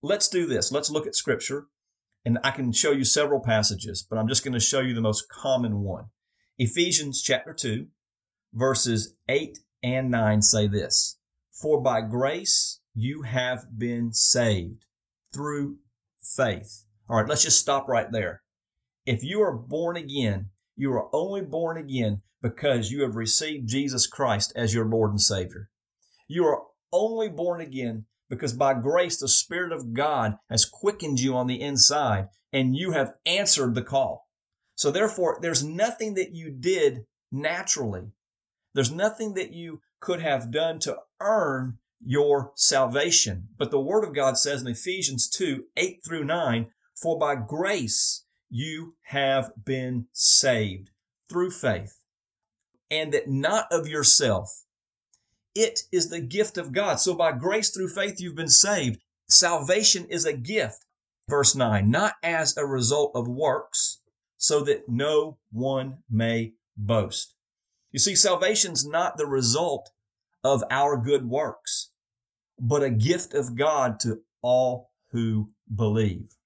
Let's 0.02 0.28
do 0.28 0.46
this. 0.46 0.70
Let's 0.70 0.90
look 0.90 1.06
at 1.06 1.16
Scripture, 1.16 1.66
and 2.26 2.40
I 2.42 2.50
can 2.50 2.72
show 2.72 2.90
you 2.90 3.04
several 3.04 3.38
passages, 3.38 4.02
but 4.02 4.18
I'm 4.18 4.26
just 4.26 4.42
going 4.42 4.52
to 4.52 4.60
show 4.60 4.80
you 4.80 4.94
the 4.94 5.00
most 5.00 5.28
common 5.28 5.78
one. 5.78 6.06
Ephesians 6.58 7.22
chapter 7.22 7.54
2, 7.54 7.86
verses 8.52 9.14
8 9.28 9.60
and 9.84 10.10
9 10.10 10.42
say 10.42 10.66
this 10.66 11.18
For 11.52 11.80
by 11.80 12.00
grace 12.00 12.80
you 12.96 13.22
have 13.22 13.78
been 13.78 14.12
saved 14.12 14.86
through 15.32 15.76
faith. 16.20 16.84
All 17.08 17.16
right, 17.16 17.28
let's 17.28 17.44
just 17.44 17.60
stop 17.60 17.86
right 17.86 18.10
there. 18.10 18.42
If 19.04 19.22
you 19.22 19.40
are 19.42 19.56
born 19.56 19.96
again, 19.96 20.50
you 20.74 20.92
are 20.94 21.08
only 21.14 21.42
born 21.42 21.76
again 21.76 22.22
because 22.42 22.90
you 22.90 23.02
have 23.02 23.14
received 23.14 23.68
Jesus 23.68 24.08
Christ 24.08 24.52
as 24.56 24.74
your 24.74 24.86
Lord 24.86 25.12
and 25.12 25.20
Savior. 25.20 25.70
You 26.26 26.44
are 26.46 26.62
only 26.92 27.28
born 27.28 27.60
again 27.60 28.06
because 28.28 28.52
by 28.52 28.74
grace 28.74 29.18
the 29.18 29.28
Spirit 29.28 29.72
of 29.72 29.92
God 29.92 30.38
has 30.50 30.64
quickened 30.64 31.20
you 31.20 31.36
on 31.36 31.46
the 31.46 31.60
inside 31.60 32.28
and 32.52 32.76
you 32.76 32.92
have 32.92 33.14
answered 33.24 33.74
the 33.74 33.82
call. 33.82 34.28
So 34.74 34.90
therefore, 34.90 35.38
there's 35.40 35.64
nothing 35.64 36.14
that 36.14 36.34
you 36.34 36.50
did 36.50 37.06
naturally. 37.32 38.12
There's 38.74 38.92
nothing 38.92 39.34
that 39.34 39.52
you 39.52 39.80
could 40.00 40.20
have 40.20 40.50
done 40.50 40.78
to 40.80 40.98
earn 41.20 41.78
your 42.04 42.52
salvation. 42.54 43.48
But 43.56 43.70
the 43.70 43.80
Word 43.80 44.04
of 44.04 44.14
God 44.14 44.36
says 44.36 44.60
in 44.60 44.68
Ephesians 44.68 45.28
2 45.30 45.64
8 45.76 46.00
through 46.04 46.24
9, 46.24 46.66
For 46.94 47.18
by 47.18 47.36
grace 47.36 48.24
you 48.50 48.96
have 49.02 49.50
been 49.64 50.06
saved 50.12 50.90
through 51.28 51.50
faith, 51.50 52.00
and 52.90 53.12
that 53.12 53.28
not 53.28 53.66
of 53.70 53.88
yourself. 53.88 54.65
It 55.56 55.84
is 55.90 56.10
the 56.10 56.20
gift 56.20 56.58
of 56.58 56.72
God. 56.72 57.00
So 57.00 57.14
by 57.14 57.32
grace 57.32 57.70
through 57.70 57.88
faith, 57.88 58.20
you've 58.20 58.34
been 58.34 58.46
saved. 58.46 59.00
Salvation 59.26 60.04
is 60.10 60.26
a 60.26 60.36
gift. 60.36 60.84
Verse 61.30 61.54
9, 61.54 61.90
not 61.90 62.12
as 62.22 62.56
a 62.58 62.66
result 62.66 63.12
of 63.14 63.26
works, 63.26 64.02
so 64.36 64.60
that 64.64 64.86
no 64.86 65.38
one 65.50 66.02
may 66.10 66.52
boast. 66.76 67.34
You 67.90 67.98
see, 67.98 68.14
salvation's 68.14 68.86
not 68.86 69.16
the 69.16 69.26
result 69.26 69.90
of 70.44 70.62
our 70.70 70.98
good 70.98 71.26
works, 71.26 71.90
but 72.60 72.82
a 72.82 72.90
gift 72.90 73.32
of 73.32 73.56
God 73.56 73.98
to 74.00 74.20
all 74.42 74.90
who 75.12 75.52
believe. 75.74 76.36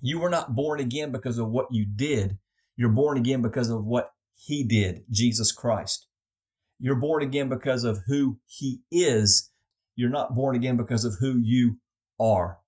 You 0.00 0.20
were 0.20 0.30
not 0.30 0.54
born 0.54 0.78
again 0.78 1.10
because 1.10 1.38
of 1.38 1.50
what 1.50 1.66
you 1.72 1.84
did. 1.84 2.38
You're 2.76 2.88
born 2.88 3.18
again 3.18 3.42
because 3.42 3.68
of 3.68 3.84
what 3.84 4.12
he 4.36 4.62
did, 4.62 5.04
Jesus 5.10 5.50
Christ. 5.50 6.06
You're 6.84 6.96
born 6.96 7.22
again 7.22 7.48
because 7.48 7.84
of 7.84 8.00
who 8.08 8.40
he 8.44 8.80
is. 8.90 9.52
You're 9.94 10.10
not 10.10 10.34
born 10.34 10.56
again 10.56 10.76
because 10.76 11.04
of 11.04 11.14
who 11.20 11.38
you 11.38 11.78
are. 12.18 12.58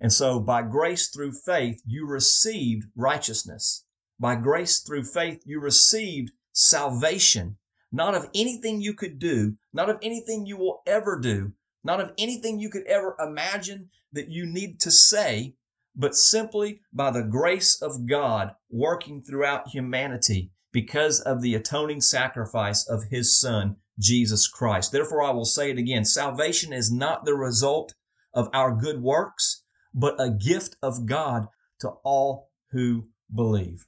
And 0.00 0.12
so 0.12 0.38
by 0.38 0.62
grace 0.62 1.08
through 1.08 1.32
faith, 1.32 1.82
you 1.84 2.06
received 2.06 2.84
righteousness. 2.94 3.84
By 4.20 4.36
grace 4.36 4.78
through 4.78 5.06
faith, 5.06 5.42
you 5.44 5.58
received 5.58 6.30
salvation, 6.52 7.56
not 7.90 8.14
of 8.14 8.30
anything 8.32 8.80
you 8.80 8.94
could 8.94 9.18
do, 9.18 9.56
not 9.72 9.90
of 9.90 9.98
anything 10.02 10.46
you 10.46 10.56
will 10.56 10.80
ever 10.86 11.18
do, 11.18 11.52
not 11.82 12.00
of 12.00 12.12
anything 12.16 12.60
you 12.60 12.70
could 12.70 12.86
ever 12.86 13.16
imagine 13.18 13.90
that 14.12 14.28
you 14.28 14.46
need 14.46 14.78
to 14.82 14.92
say, 14.92 15.56
but 15.96 16.14
simply 16.14 16.80
by 16.92 17.10
the 17.10 17.24
grace 17.24 17.82
of 17.82 18.06
God 18.06 18.54
working 18.70 19.20
throughout 19.20 19.66
humanity 19.66 20.52
because 20.72 21.20
of 21.20 21.40
the 21.40 21.54
atoning 21.54 22.00
sacrifice 22.00 22.86
of 22.88 23.04
his 23.10 23.40
son, 23.40 23.76
Jesus 23.98 24.46
Christ. 24.46 24.92
Therefore, 24.92 25.22
I 25.22 25.30
will 25.30 25.44
say 25.44 25.70
it 25.70 25.78
again. 25.78 26.04
Salvation 26.04 26.72
is 26.72 26.92
not 26.92 27.24
the 27.24 27.34
result 27.34 27.94
of 28.34 28.48
our 28.52 28.74
good 28.74 29.02
works, 29.02 29.62
but 29.94 30.20
a 30.20 30.30
gift 30.30 30.76
of 30.82 31.06
God 31.06 31.46
to 31.80 31.88
all 32.04 32.50
who 32.70 33.08
believe. 33.34 33.86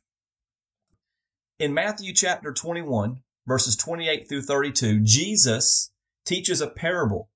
In 1.58 1.74
Matthew 1.74 2.14
chapter 2.14 2.52
21, 2.52 3.22
verses 3.46 3.76
28 3.76 4.28
through 4.28 4.42
32, 4.42 5.00
Jesus 5.00 5.92
teaches 6.24 6.60
a 6.60 6.70
parable 6.70 7.28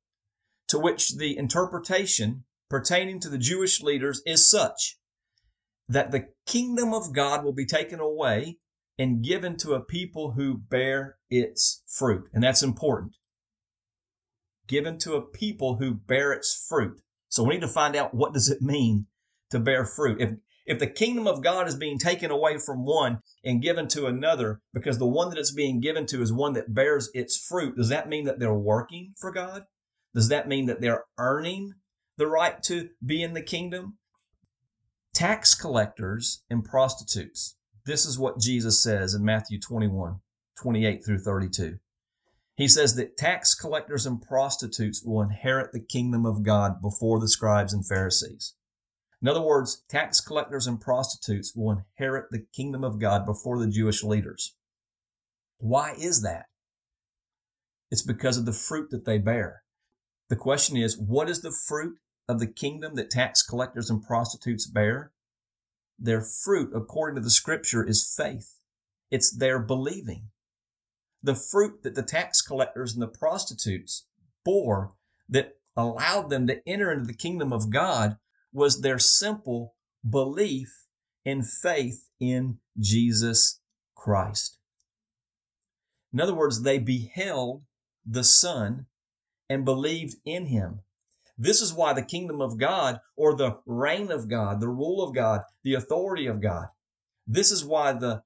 to 0.69 0.79
which 0.79 1.17
the 1.17 1.37
interpretation 1.37 2.45
pertaining 2.71 3.21
to 3.21 3.29
the 3.29 3.39
Jewish 3.39 3.83
leaders 3.83 4.23
is 4.25 4.49
such 4.49 4.99
that 5.89 6.11
the 6.11 6.29
kingdom 6.47 6.95
of 6.95 7.13
God 7.13 7.45
will 7.45 7.53
be 7.53 7.67
taken 7.67 8.01
away 8.01 8.59
and 8.99 9.23
given 9.25 9.57
to 9.59 9.75
a 9.75 9.81
people 9.81 10.33
who 10.33 10.59
bear 10.59 11.17
its 11.31 11.83
fruit. 11.87 12.29
And 12.33 12.43
that's 12.43 12.63
important. 12.63 13.17
Given 14.67 14.99
to 14.99 15.15
a 15.15 15.23
people 15.23 15.77
who 15.77 15.95
bear 15.95 16.33
its 16.33 16.67
fruit. 16.69 17.01
So 17.29 17.43
we 17.43 17.55
need 17.55 17.61
to 17.61 17.69
find 17.69 17.97
out 17.97 18.15
what 18.15 18.33
does 18.33 18.49
it 18.49 18.63
mean 18.63 19.07
to 19.51 19.59
bear 19.59 19.85
fruit. 19.85 20.21
If 20.21 20.31
if 20.67 20.79
the 20.79 20.87
kingdom 20.87 21.27
of 21.27 21.43
God 21.43 21.69
is 21.69 21.77
being 21.77 21.99
taken 21.99 22.31
away 22.31 22.57
from 22.57 22.87
one 22.87 23.21
and 23.45 23.61
given 23.61 23.87
to 23.89 24.07
another 24.07 24.63
because 24.73 24.99
the 24.99 25.07
one 25.07 25.29
that 25.29 25.39
it's 25.39 25.53
being 25.53 25.81
given 25.81 26.07
to 26.07 26.23
is 26.23 26.33
one 26.33 26.55
that 26.55 26.73
bears 26.73 27.11
its 27.13 27.37
fruit, 27.37 27.77
does 27.77 27.91
that 27.91 28.09
mean 28.09 28.25
that 28.25 28.39
they're 28.39 28.55
working 28.55 29.13
for 29.19 29.31
God? 29.31 29.65
Does 30.15 30.29
that 30.29 30.49
mean 30.49 30.67
that 30.67 30.81
they're 30.81 31.05
earning 31.19 31.75
the 32.17 32.27
right 32.27 32.63
to 32.63 32.89
be 33.05 33.23
in 33.23 33.35
the 33.35 33.43
kingdom? 33.43 33.99
Tax 35.13 35.55
collectors 35.55 36.43
and 36.49 36.65
prostitutes. 36.65 37.57
This 37.87 38.07
is 38.07 38.19
what 38.19 38.41
Jesus 38.41 38.83
says 38.83 39.15
in 39.15 39.25
Matthew 39.25 39.61
21, 39.61 40.21
28 40.57 41.05
through 41.05 41.19
32. 41.19 41.79
He 42.57 42.69
says 42.69 42.95
that 42.95 43.17
tax 43.17 43.55
collectors 43.55 44.07
and 44.07 44.23
prostitutes 44.23 45.03
will 45.05 45.21
inherit 45.21 45.73
the 45.73 45.81
kingdom 45.81 46.25
of 46.25 46.43
God 46.43 46.81
before 46.81 47.21
the 47.21 47.29
scribes 47.29 47.75
and 47.75 47.87
Pharisees. 47.87 48.55
In 49.21 49.29
other 49.29 49.43
words, 49.43 49.83
tax 49.89 50.21
collectors 50.21 50.67
and 50.67 50.81
prostitutes 50.81 51.55
will 51.55 51.73
inherit 51.73 52.27
the 52.31 52.47
kingdom 52.55 52.85
of 52.85 53.01
God 53.01 53.27
before 53.27 53.59
the 53.59 53.71
Jewish 53.71 54.05
leaders. 54.05 54.55
Why 55.59 55.95
is 55.99 56.23
that? 56.23 56.47
It's 57.91 58.03
because 58.03 58.37
of 58.37 58.45
the 58.45 58.53
fruit 58.53 58.91
that 58.91 59.05
they 59.05 59.19
bear. 59.19 59.63
The 60.29 60.37
question 60.37 60.77
is, 60.77 60.99
what 60.99 61.29
is 61.29 61.43
the 61.43 61.57
fruit 61.67 61.99
of 62.29 62.39
the 62.39 62.47
kingdom 62.47 62.95
that 62.97 63.11
tax 63.11 63.43
collectors 63.43 63.91
and 63.91 64.03
prostitutes 64.03 64.67
bear? 64.67 65.13
Their 65.99 66.21
fruit, 66.21 66.73
according 66.75 67.17
to 67.17 67.23
the 67.23 67.31
scripture, 67.31 67.85
is 67.85 68.15
faith. 68.17 68.59
It's 69.11 69.31
their 69.31 69.59
believing. 69.59 70.31
The 71.23 71.35
fruit 71.35 71.83
that 71.83 71.95
the 71.95 72.03
tax 72.03 72.43
collectors 72.43 72.93
and 72.93 73.03
the 73.03 73.09
prostitutes 73.09 74.07
bore 74.45 74.95
that 75.29 75.57
allowed 75.77 76.31
them 76.31 76.47
to 76.47 76.69
enter 76.69 76.93
into 76.93 77.07
the 77.07 77.15
kingdom 77.15 77.53
of 77.53 77.71
God 77.71 78.19
was 78.53 78.81
their 78.81 78.99
simple 78.99 79.75
belief 80.09 80.87
and 81.25 81.49
faith 81.49 82.09
in 82.21 82.59
Jesus 82.79 83.61
Christ. 83.95 84.59
In 86.13 86.21
other 86.21 86.35
words, 86.35 86.63
they 86.63 86.79
beheld 86.79 87.65
the 88.07 88.25
Son 88.25 88.87
and 89.49 89.65
believed 89.65 90.17
in 90.25 90.47
him. 90.47 90.81
This 91.37 91.61
is 91.61 91.73
why 91.73 91.93
the 91.93 92.03
kingdom 92.03 92.41
of 92.41 92.59
God 92.59 93.01
or 93.17 93.35
the 93.35 93.59
reign 93.67 94.11
of 94.11 94.29
God, 94.29 94.61
the 94.61 94.69
rule 94.69 95.03
of 95.03 95.15
God, 95.15 95.43
the 95.63 95.75
authority 95.75 96.27
of 96.27 96.41
God, 96.41 96.67
this 97.27 97.51
is 97.51 97.65
why 97.65 97.93
the 97.93 98.23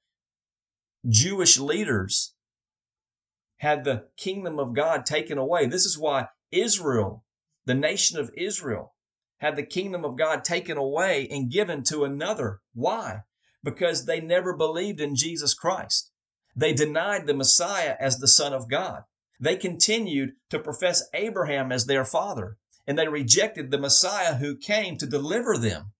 Jewish 1.08 1.58
leaders 1.58 2.34
had 3.58 3.84
the 3.84 4.08
kingdom 4.16 4.58
of 4.58 4.74
God 4.74 5.06
taken 5.06 5.38
away. 5.38 5.66
This 5.66 5.84
is 5.84 5.98
why 5.98 6.28
Israel, 6.50 7.24
the 7.64 7.74
nation 7.74 8.18
of 8.18 8.30
Israel, 8.36 8.94
had 9.38 9.56
the 9.56 9.62
kingdom 9.62 10.04
of 10.04 10.18
God 10.18 10.44
taken 10.44 10.76
away 10.76 11.28
and 11.30 11.50
given 11.50 11.82
to 11.84 12.04
another. 12.04 12.60
Why? 12.74 13.22
because 13.62 14.04
they 14.04 14.20
never 14.20 14.56
believed 14.56 15.00
in 15.00 15.14
Jesus 15.16 15.54
Christ. 15.54 16.10
They 16.54 16.72
denied 16.72 17.26
the 17.26 17.34
Messiah 17.34 17.96
as 18.00 18.18
the 18.18 18.28
Son 18.28 18.52
of 18.52 18.70
God. 18.70 19.02
They 19.40 19.56
continued 19.56 20.32
to 20.50 20.58
profess 20.58 21.08
Abraham 21.14 21.70
as 21.70 21.86
their 21.86 22.04
father, 22.04 22.56
and 22.88 22.98
they 22.98 23.06
rejected 23.06 23.70
the 23.70 23.78
Messiah 23.78 24.36
who 24.36 24.56
came 24.56 24.96
to 24.96 25.06
deliver 25.06 25.58
them. 25.58 25.92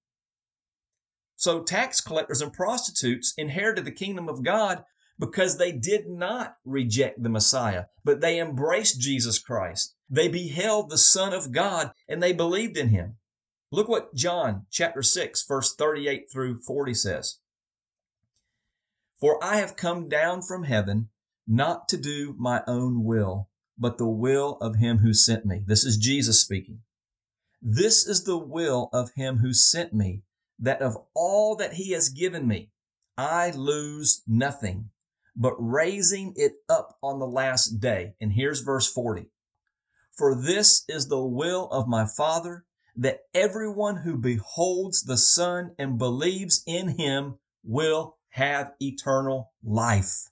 So 1.37 1.63
tax 1.63 2.01
collectors 2.01 2.41
and 2.41 2.51
prostitutes 2.51 3.35
inherited 3.37 3.85
the 3.85 3.93
kingdom 3.93 4.27
of 4.27 4.43
God 4.43 4.83
because 5.19 5.59
they 5.59 5.71
did 5.71 6.09
not 6.09 6.57
reject 6.65 7.23
the 7.23 7.29
Messiah, 7.29 7.85
but 8.05 8.23
they 8.23 8.41
embraced 8.41 9.01
Jesus 9.01 9.39
Christ. 9.39 9.95
They 10.09 10.29
beheld 10.29 10.89
the 10.89 10.97
Son 10.97 11.35
of 11.35 11.53
God 11.53 11.93
and 12.09 12.23
they 12.23 12.33
believed 12.33 12.79
in 12.79 12.89
him. 12.89 13.19
Look 13.71 13.89
what 13.89 14.15
John 14.15 14.65
chapter 14.71 15.03
6 15.03 15.45
verse 15.47 15.75
38 15.75 16.33
through 16.33 16.63
40 16.63 16.95
says. 16.95 17.39
For 19.21 19.45
I 19.45 19.57
have 19.57 19.77
come 19.77 20.09
down 20.09 20.41
from 20.41 20.65
heaven 20.65 21.11
not 21.47 21.87
to 21.91 21.99
do 21.99 22.35
my 22.39 22.63
own 22.67 23.05
will, 23.05 23.51
but 23.79 23.99
the 23.99 24.09
will 24.09 24.59
of 24.61 24.77
him 24.77 24.99
who 24.99 25.15
sent 25.15 25.47
me. 25.47 25.63
This 25.67 25.85
is 25.85 25.97
Jesus 25.97 26.41
speaking. 26.41 26.81
This 27.63 28.07
is 28.07 28.25
the 28.25 28.39
will 28.39 28.89
of 28.93 29.13
him 29.15 29.39
who 29.39 29.53
sent 29.53 29.93
me 29.93 30.23
that 30.59 30.83
of 30.83 30.97
all 31.15 31.57
that 31.57 31.75
he 31.75 31.93
has 31.93 32.09
given 32.09 32.47
me, 32.47 32.71
I 33.17 33.51
lose 33.51 34.23
nothing, 34.27 34.91
but 35.37 35.55
raising 35.59 36.35
it 36.37 36.53
up 36.69 36.99
on 37.03 37.19
the 37.19 37.27
last 37.27 37.81
day. 37.81 38.15
And 38.21 38.33
here's 38.33 38.61
verse 38.61 38.93
40. 38.93 39.27
For 40.13 40.35
this 40.35 40.85
is 40.89 41.07
the 41.07 41.25
will 41.25 41.69
of 41.71 41.87
my 41.87 42.07
Father, 42.07 42.65
that 42.97 43.21
everyone 43.33 43.97
who 43.99 44.17
beholds 44.17 45.05
the 45.05 45.17
Son 45.17 45.75
and 45.79 45.99
believes 45.99 46.65
in 46.67 46.99
him 46.99 47.39
will 47.65 48.17
have 48.31 48.73
eternal 48.81 49.53
life. 49.63 50.31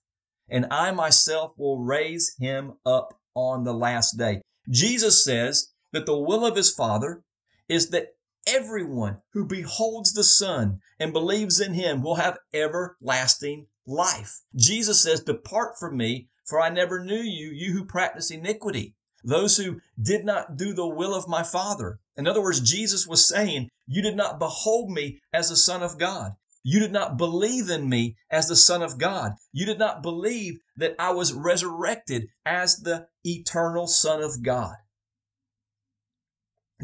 And 0.48 0.66
I 0.70 0.90
myself 0.90 1.52
will 1.56 1.78
raise 1.78 2.34
him 2.38 2.74
up 2.84 3.20
on 3.36 3.62
the 3.62 3.74
last 3.74 4.18
day. 4.18 4.40
Jesus 4.68 5.22
says 5.22 5.68
that 5.92 6.06
the 6.06 6.18
will 6.18 6.44
of 6.44 6.56
his 6.56 6.74
Father 6.74 7.22
is 7.68 7.90
that 7.90 8.14
everyone 8.46 9.18
who 9.32 9.44
beholds 9.44 10.12
the 10.12 10.24
Son 10.24 10.80
and 10.98 11.12
believes 11.12 11.60
in 11.60 11.74
him 11.74 12.02
will 12.02 12.16
have 12.16 12.38
everlasting 12.52 13.66
life. 13.86 14.40
Jesus 14.56 15.02
says, 15.02 15.20
Depart 15.20 15.78
from 15.78 15.96
me, 15.96 16.28
for 16.44 16.60
I 16.60 16.70
never 16.70 17.04
knew 17.04 17.20
you, 17.20 17.50
you 17.50 17.72
who 17.72 17.84
practice 17.84 18.30
iniquity. 18.30 18.94
Those 19.24 19.56
who 19.56 19.80
did 20.00 20.24
not 20.24 20.56
do 20.56 20.72
the 20.72 20.86
will 20.86 21.14
of 21.14 21.28
my 21.28 21.42
Father. 21.42 21.98
In 22.16 22.26
other 22.26 22.40
words, 22.40 22.60
Jesus 22.60 23.06
was 23.06 23.26
saying, 23.26 23.68
You 23.86 24.02
did 24.02 24.16
not 24.16 24.38
behold 24.38 24.90
me 24.90 25.20
as 25.32 25.48
the 25.48 25.56
Son 25.56 25.82
of 25.82 25.98
God. 25.98 26.36
You 26.68 26.80
did 26.80 26.90
not 26.90 27.16
believe 27.16 27.70
in 27.70 27.88
me 27.88 28.16
as 28.28 28.48
the 28.48 28.56
Son 28.56 28.82
of 28.82 28.98
God. 28.98 29.34
You 29.52 29.64
did 29.66 29.78
not 29.78 30.02
believe 30.02 30.58
that 30.76 30.96
I 30.98 31.12
was 31.12 31.32
resurrected 31.32 32.26
as 32.44 32.78
the 32.78 33.06
eternal 33.22 33.86
Son 33.86 34.20
of 34.20 34.42
God. 34.42 34.74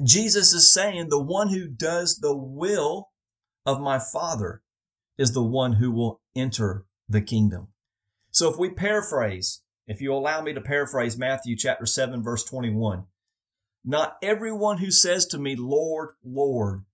Jesus 0.01 0.53
is 0.53 0.73
saying 0.73 1.09
the 1.09 1.21
one 1.21 1.49
who 1.49 1.67
does 1.67 2.19
the 2.19 2.33
will 2.37 3.09
of 3.67 3.81
my 3.81 3.99
Father 3.99 4.63
is 5.19 5.33
the 5.33 5.43
one 5.43 5.73
who 5.73 5.91
will 5.91 6.21
enter 6.37 6.85
the 7.09 7.21
kingdom. 7.21 7.67
So 8.31 8.49
if 8.49 8.57
we 8.57 8.71
paraphrase, 8.71 9.63
if 9.89 10.01
you 10.01 10.15
allow 10.15 10.43
me 10.43 10.53
to 10.53 10.61
paraphrase 10.61 11.19
Matthew 11.19 11.57
chapter 11.57 11.87
7 11.87 12.23
verse 12.23 12.45
21, 12.45 13.07
not 13.85 14.17
everyone 14.23 14.79
who 14.79 14.93
says 14.93 15.27
to 15.27 15.39
me, 15.39 15.57
Lord, 15.57 16.11
Lord, 16.23 16.85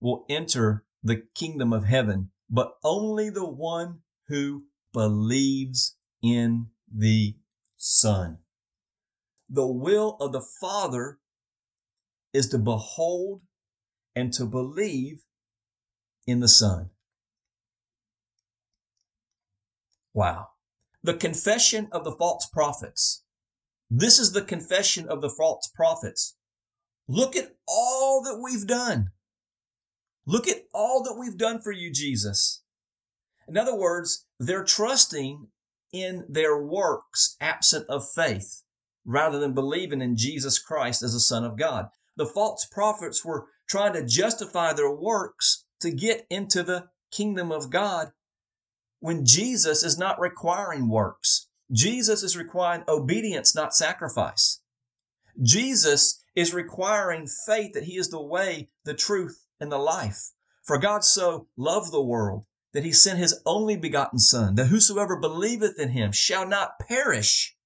will 0.00 0.26
enter 0.28 0.82
the 1.02 1.22
kingdom 1.34 1.72
of 1.72 1.84
heaven, 1.84 2.30
but 2.48 2.74
only 2.84 3.30
the 3.30 3.48
one 3.48 4.00
who 4.28 4.64
believes 4.92 5.96
in 6.22 6.66
the 6.94 7.36
Son. 7.76 8.38
The 9.48 9.66
will 9.66 10.16
of 10.20 10.32
the 10.32 10.44
Father 10.60 11.18
is 12.32 12.48
to 12.50 12.58
behold 12.58 13.42
and 14.14 14.32
to 14.34 14.46
believe 14.46 15.24
in 16.26 16.40
the 16.40 16.48
Son. 16.48 16.90
Wow. 20.14 20.48
The 21.02 21.14
confession 21.14 21.88
of 21.90 22.04
the 22.04 22.12
false 22.12 22.46
prophets. 22.46 23.24
This 23.90 24.18
is 24.18 24.32
the 24.32 24.42
confession 24.42 25.08
of 25.08 25.20
the 25.20 25.30
false 25.30 25.66
prophets. 25.74 26.36
Look 27.08 27.34
at 27.36 27.56
all 27.66 28.22
that 28.22 28.40
we've 28.40 28.66
done. 28.66 29.10
Look 30.24 30.46
at 30.46 30.61
all 30.72 31.02
that 31.02 31.16
we've 31.18 31.38
done 31.38 31.60
for 31.60 31.72
you, 31.72 31.92
Jesus. 31.92 32.62
In 33.48 33.56
other 33.56 33.76
words, 33.76 34.26
they're 34.38 34.64
trusting 34.64 35.48
in 35.92 36.24
their 36.28 36.62
works 36.62 37.36
absent 37.40 37.86
of 37.88 38.08
faith 38.14 38.62
rather 39.04 39.38
than 39.38 39.52
believing 39.52 40.00
in 40.00 40.16
Jesus 40.16 40.58
Christ 40.58 41.02
as 41.02 41.12
the 41.12 41.20
Son 41.20 41.44
of 41.44 41.58
God 41.58 41.88
the 42.16 42.26
false 42.26 42.64
prophets 42.66 43.24
were 43.24 43.46
trying 43.68 43.94
to 43.94 44.04
justify 44.04 44.72
their 44.72 44.90
works 44.90 45.64
to 45.80 45.90
get 45.90 46.26
into 46.30 46.62
the 46.62 46.88
kingdom 47.10 47.50
of 47.50 47.70
God 47.70 48.12
when 49.00 49.24
Jesus 49.24 49.82
is 49.82 49.98
not 49.98 50.20
requiring 50.20 50.88
works. 50.88 51.48
Jesus 51.70 52.22
is 52.22 52.36
requiring 52.36 52.84
obedience, 52.86 53.54
not 53.54 53.74
sacrifice. 53.74 54.60
Jesus 55.42 56.22
is 56.34 56.52
requiring 56.52 57.26
faith 57.26 57.72
that 57.72 57.84
he 57.84 57.96
is 57.96 58.10
the 58.10 58.22
way, 58.22 58.68
the 58.84 58.94
truth, 58.94 59.46
and 59.58 59.72
the 59.72 59.78
life. 59.78 60.32
For 60.62 60.78
God 60.78 61.04
so 61.04 61.48
loved 61.56 61.92
the 61.92 62.02
world 62.02 62.46
that 62.72 62.84
he 62.84 62.92
sent 62.92 63.18
his 63.18 63.40
only 63.44 63.76
begotten 63.76 64.18
Son, 64.18 64.54
that 64.54 64.66
whosoever 64.66 65.18
believeth 65.18 65.78
in 65.78 65.90
him 65.90 66.12
shall 66.12 66.46
not 66.46 66.78
perish, 66.78 67.56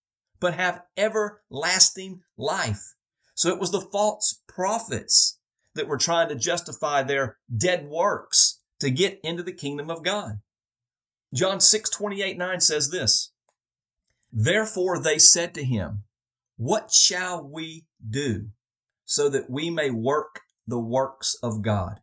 but 0.40 0.54
have 0.54 0.82
everlasting 0.96 2.22
life. 2.36 2.94
So 3.34 3.50
it 3.50 3.60
was 3.60 3.70
the 3.70 3.80
false 3.80 4.40
prophets 4.48 5.38
that 5.74 5.88
were 5.88 5.98
trying 5.98 6.28
to 6.30 6.34
justify 6.34 7.02
their 7.02 7.38
dead 7.54 7.86
works 7.86 8.60
to 8.80 8.90
get 8.90 9.20
into 9.22 9.42
the 9.42 9.52
kingdom 9.52 9.90
of 9.90 10.02
God. 10.02 10.40
John 11.34 11.60
6, 11.60 11.90
28, 11.90 12.38
9 12.38 12.60
says 12.60 12.90
this, 12.90 13.32
Therefore 14.32 14.98
they 14.98 15.18
said 15.18 15.54
to 15.54 15.64
him, 15.64 16.04
What 16.56 16.90
shall 16.90 17.46
we 17.46 17.86
do 18.08 18.48
so 19.04 19.28
that 19.28 19.50
we 19.50 19.70
may 19.70 19.90
work 19.90 20.40
the 20.66 20.80
works 20.80 21.36
of 21.42 21.62
God? 21.62 22.00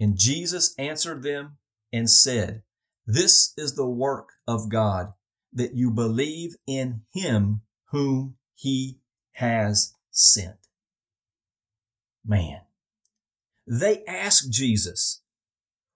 And 0.00 0.16
Jesus 0.16 0.74
answered 0.78 1.22
them 1.22 1.58
and 1.92 2.08
said, 2.08 2.62
This 3.06 3.52
is 3.56 3.74
the 3.74 3.88
work 3.88 4.30
of 4.46 4.68
God, 4.68 5.12
that 5.52 5.74
you 5.74 5.90
believe 5.90 6.56
in 6.66 7.02
him 7.12 7.62
whom 7.90 8.36
he 8.54 8.98
has 9.32 9.94
sent. 10.10 10.56
Man, 12.24 12.60
they 13.66 14.04
asked 14.04 14.50
Jesus, 14.52 15.22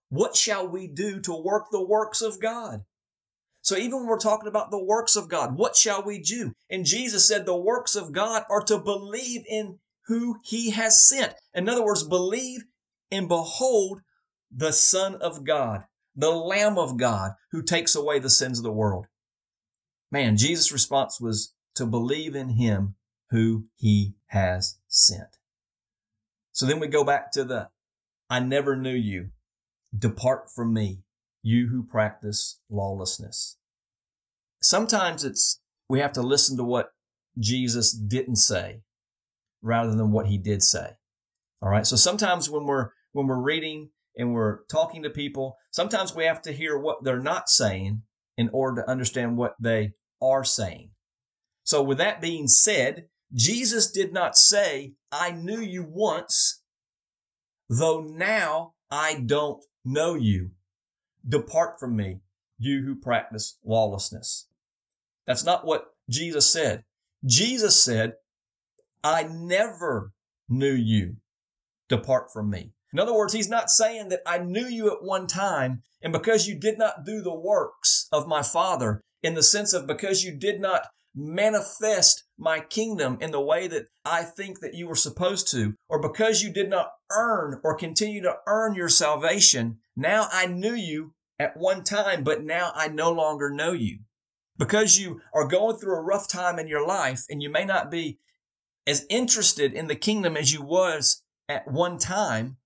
What 0.09 0.37
shall 0.37 0.67
we 0.67 0.87
do 0.87 1.21
to 1.21 1.35
work 1.35 1.67
the 1.71 1.85
works 1.85 2.23
of 2.23 2.41
God? 2.41 2.85
So 3.63 3.77
even 3.77 4.01
when 4.01 4.07
we're 4.09 4.19
talking 4.19 4.49
about 4.49 4.73
the 4.73 4.83
works 4.83 5.15
of 5.15 5.29
God, 5.29 5.57
what 5.57 5.77
shall 5.77 6.03
we 6.03 6.19
do? 6.19 6.53
And 6.69 6.85
Jesus 6.85 7.29
said 7.29 7.47
the 7.47 7.57
works 7.57 7.95
of 7.95 8.11
God 8.11 8.45
are 8.51 8.63
to 8.63 8.79
believe 8.79 9.45
in 9.49 9.79
who 10.07 10.37
he 10.43 10.71
has 10.71 11.09
sent. 11.09 11.35
In 11.55 11.69
other 11.69 11.85
words, 11.85 12.03
believe 12.03 12.65
and 13.13 13.29
behold 13.29 14.01
the 14.51 14.73
Son 14.73 15.15
of 15.17 15.45
God, 15.45 15.85
the 16.17 16.31
Lamb 16.31 16.79
of 16.79 16.97
God 16.97 17.33
who 17.53 17.63
takes 17.63 17.95
away 17.95 18.19
the 18.19 18.31
sins 18.31 18.59
of 18.59 18.65
the 18.65 18.73
world. 18.73 19.07
Man, 20.11 20.37
Jesus' 20.37 20.73
response 20.73 21.21
was 21.21 21.55
to 21.77 21.87
believe 21.87 22.35
in 22.35 22.49
him 22.49 22.97
who 23.31 23.67
he 23.77 24.15
has 24.27 24.79
sent. 24.89 25.39
So 26.53 26.67
then 26.67 26.81
we 26.81 26.89
go 26.89 27.05
back 27.05 27.33
to 27.33 27.45
the 27.45 27.69
I 28.29 28.41
never 28.41 28.77
knew 28.77 28.95
you. 28.95 29.29
Depart 29.97 30.51
from 30.51 30.73
me, 30.73 31.03
you 31.43 31.69
who 31.69 31.83
practice 31.83 32.61
lawlessness. 32.71 33.59
Sometimes 34.61 35.25
it's 35.25 35.61
we 35.89 36.01
have 36.01 36.13
to 36.13 36.23
listen 36.23 36.57
to 36.57 36.65
what 36.65 36.93
Jesus 37.39 37.93
didn't 37.93 38.37
say 38.37 38.81
rather 39.61 39.95
than 39.95 40.13
what 40.13 40.27
he 40.27 40.39
did 40.39 40.63
say. 40.63 40.93
All 41.61 41.69
right. 41.69 41.87
So 41.87 41.97
sometimes 41.97 42.51
when 42.51 42.65
we're 42.65 42.91
when 43.13 43.27
we're 43.27 43.41
reading 43.41 43.91
and 44.17 44.35
we're 44.35 44.65
talking 44.65 45.03
to 45.03 45.11
people, 45.11 45.57
sometimes 45.71 46.15
we 46.15 46.25
have 46.25 46.43
to 46.43 46.53
hear 46.53 46.79
what 46.79 47.03
they're 47.05 47.21
not 47.21 47.49
saying 47.49 48.03
in 48.37 48.51
order 48.53 48.83
to 48.83 48.91
understand 48.91 49.37
what 49.37 49.55
they 49.61 49.93
are 50.21 50.45
saying. 50.45 50.91
So 51.65 51.83
with 51.83 51.99
that 51.99 52.21
being 52.21 52.49
said, 52.49 53.07
Jesus 53.35 53.91
did 53.91 54.13
not 54.13 54.37
say, 54.37 54.95
I 55.11 55.31
knew 55.31 55.61
you 55.61 55.85
once, 55.89 56.63
though 57.69 58.01
now 58.03 58.75
I 58.91 59.23
don't 59.25 59.63
know 59.85 60.15
you. 60.15 60.51
Depart 61.27 61.79
from 61.79 61.97
me, 61.97 62.21
you 62.59 62.83
who 62.83 62.97
practice 62.97 63.59
lawlessness. 63.65 64.49
That's 65.27 65.45
not 65.45 65.65
what 65.65 65.87
Jesus 66.11 66.53
said. 66.53 66.85
Jesus 67.25 67.83
said, 67.83 68.15
I 69.05 69.25
never 69.25 70.13
knew 70.49 70.73
you. 70.73 71.17
Depart 71.89 72.33
from 72.33 72.51
me. 72.51 72.73
In 72.93 72.99
other 72.99 73.15
words, 73.15 73.33
he's 73.33 73.49
not 73.49 73.71
saying 73.71 74.11
that 74.11 74.21
I 74.27 74.39
knew 74.39 74.67
you 74.67 74.91
at 74.93 75.03
one 75.03 75.27
time, 75.27 75.83
and 76.03 76.13
because 76.13 76.47
you 76.47 76.55
did 76.55 76.79
not 76.79 77.05
do 77.07 77.23
the 77.23 77.35
works 77.35 78.07
of 78.13 78.29
my 78.29 78.43
Father, 78.43 79.01
in 79.23 79.35
the 79.35 79.43
sense 79.43 79.73
of 79.73 79.87
because 79.87 80.23
you 80.23 80.37
did 80.37 80.61
not 80.61 80.89
manifest 81.15 82.25
my 82.39 82.61
kingdom 82.61 83.19
in 83.21 83.31
the 83.31 83.41
way 83.41 83.69
that 83.69 83.87
I 84.05 84.25
think 84.25 84.61
that 84.61 84.75
you 84.75 84.89
were 84.89 84.97
supposed 84.97 85.51
to, 85.53 85.75
or 85.89 86.01
because 86.01 86.43
you 86.43 86.53
did 86.53 86.69
not 86.69 86.93
earn 87.11 87.61
or 87.63 87.77
continue 87.77 88.23
to 88.23 88.37
earn 88.47 88.75
your 88.75 88.89
salvation, 88.89 89.79
now 89.97 90.29
I 90.33 90.47
knew 90.47 90.75
you 90.75 91.15
at 91.39 91.57
one 91.57 91.85
time, 91.85 92.25
but 92.25 92.43
now 92.43 92.73
I 92.75 92.89
no 92.89 93.11
longer 93.11 93.51
know 93.51 93.73
you. 93.73 94.01
Because 94.59 94.99
you 94.99 95.21
are 95.35 95.47
going 95.47 95.77
through 95.77 95.97
a 95.97 96.03
rough 96.03 96.29
time 96.29 96.59
in 96.59 96.69
your 96.69 96.87
life 96.87 97.25
and 97.29 97.43
you 97.43 97.51
may 97.51 97.65
not 97.65 97.91
be 97.91 98.19
as 98.87 99.07
interested 99.09 99.73
in 99.73 99.87
the 99.87 99.97
kingdom 99.97 100.37
as 100.37 100.53
you 100.53 100.63
was 100.63 101.23
at 101.49 101.67
one 101.67 101.99
time, 101.99 102.57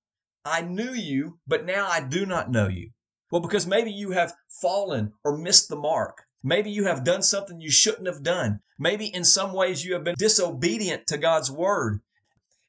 I 0.47 0.63
knew 0.63 0.93
you, 0.93 1.39
but 1.47 1.67
now 1.67 1.89
I 1.89 2.01
do 2.01 2.25
not 2.25 2.51
know 2.51 2.69
you. 2.69 2.91
Well, 3.31 3.43
because 3.43 3.67
maybe 3.67 3.91
you 3.91 4.13
have 4.13 4.33
fallen 4.63 5.13
or 5.25 5.37
missed 5.37 5.69
the 5.69 5.77
mark. 5.77 6.23
Maybe 6.43 6.71
you 6.71 6.85
have 6.85 7.03
done 7.03 7.23
something 7.23 7.61
you 7.61 7.71
shouldn't 7.73 8.07
have 8.07 8.23
done. 8.23 8.61
Maybe 8.79 9.07
in 9.07 9.25
some 9.25 9.53
ways 9.53 9.85
you 9.85 9.95
have 9.95 10.05
been 10.05 10.15
disobedient 10.17 11.09
to 11.09 11.19
God's 11.19 11.51
word. 11.51 12.01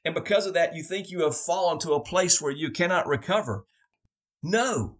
And 0.03 0.15
because 0.15 0.47
of 0.47 0.55
that, 0.55 0.75
you 0.75 0.81
think 0.81 1.11
you 1.11 1.21
have 1.21 1.37
fallen 1.37 1.77
to 1.79 1.91
a 1.91 2.03
place 2.03 2.41
where 2.41 2.51
you 2.51 2.71
cannot 2.71 3.07
recover. 3.07 3.65
No, 4.41 4.97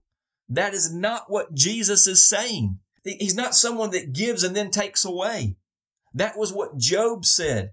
that 0.50 0.74
is 0.76 0.94
not 0.94 1.24
what 1.28 1.54
Jesus 1.56 2.06
is 2.06 2.28
saying. 2.28 2.80
He's 3.04 3.36
not 3.36 3.56
someone 3.56 3.92
that 3.92 4.14
gives 4.14 4.44
and 4.44 4.56
then 4.56 4.70
takes 4.70 5.06
away. 5.06 5.56
That 6.14 6.38
was 6.38 6.54
what 6.54 6.78
Job 6.78 7.26
said. 7.26 7.72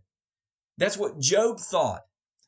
That's 0.79 0.97
what 0.97 1.19
Job 1.19 1.61
thought. 1.61 2.03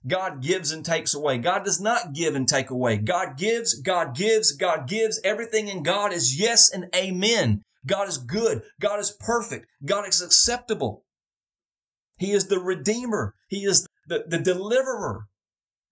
God 0.07 0.43
gives 0.43 0.73
and 0.73 0.85
takes 0.85 1.15
away. 1.15 1.39
God 1.39 1.65
does 1.65 1.81
not 1.81 2.13
give 2.13 2.35
and 2.35 2.49
take 2.49 2.71
away. 2.71 2.97
God 2.99 3.37
gives, 3.37 3.75
God 3.81 4.15
gives, 4.15 4.53
God 4.53 4.87
gives. 4.89 5.21
Everything 5.25 5.69
in 5.69 5.83
God 5.83 6.13
is 6.13 6.39
yes 6.39 6.71
and 6.71 6.89
amen. 6.95 7.63
God 7.87 8.09
is 8.09 8.19
good. 8.19 8.63
God 8.81 9.01
is 9.01 9.11
perfect. 9.11 9.67
God 9.85 10.09
is 10.09 10.23
acceptable. 10.23 11.05
He 12.19 12.33
is 12.33 12.47
the 12.47 12.59
Redeemer. 12.59 13.35
He 13.49 13.65
is 13.65 13.87
the, 14.07 14.25
the 14.27 14.39
deliverer. 14.39 15.27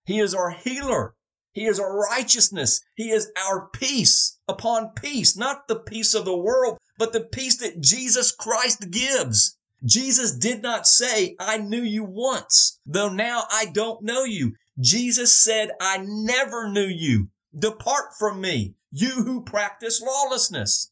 He 0.04 0.20
is 0.20 0.34
our 0.34 0.50
healer. 0.50 1.14
He 1.52 1.66
is 1.66 1.78
our 1.78 1.96
righteousness. 1.96 2.80
He 2.94 3.10
is 3.10 3.30
our 3.48 3.68
peace 3.68 4.38
upon 4.48 4.90
peace, 4.90 5.36
not 5.36 5.68
the 5.68 5.78
peace 5.78 6.14
of 6.14 6.24
the 6.24 6.36
world, 6.36 6.78
but 6.98 7.12
the 7.12 7.20
peace 7.20 7.58
that 7.58 7.80
Jesus 7.80 8.32
Christ 8.32 8.90
gives. 8.90 9.56
Jesus 9.84 10.32
did 10.32 10.62
not 10.62 10.86
say, 10.86 11.36
I 11.38 11.58
knew 11.58 11.82
you 11.82 12.04
once, 12.04 12.80
though 12.86 13.10
now 13.10 13.44
I 13.52 13.66
don't 13.66 14.02
know 14.02 14.24
you. 14.24 14.54
Jesus 14.80 15.34
said, 15.34 15.72
I 15.78 15.98
never 15.98 16.70
knew 16.70 16.86
you. 16.86 17.28
Depart 17.56 18.16
from 18.18 18.40
me, 18.40 18.74
you 18.90 19.10
who 19.10 19.42
practice 19.42 20.00
lawlessness. 20.00 20.90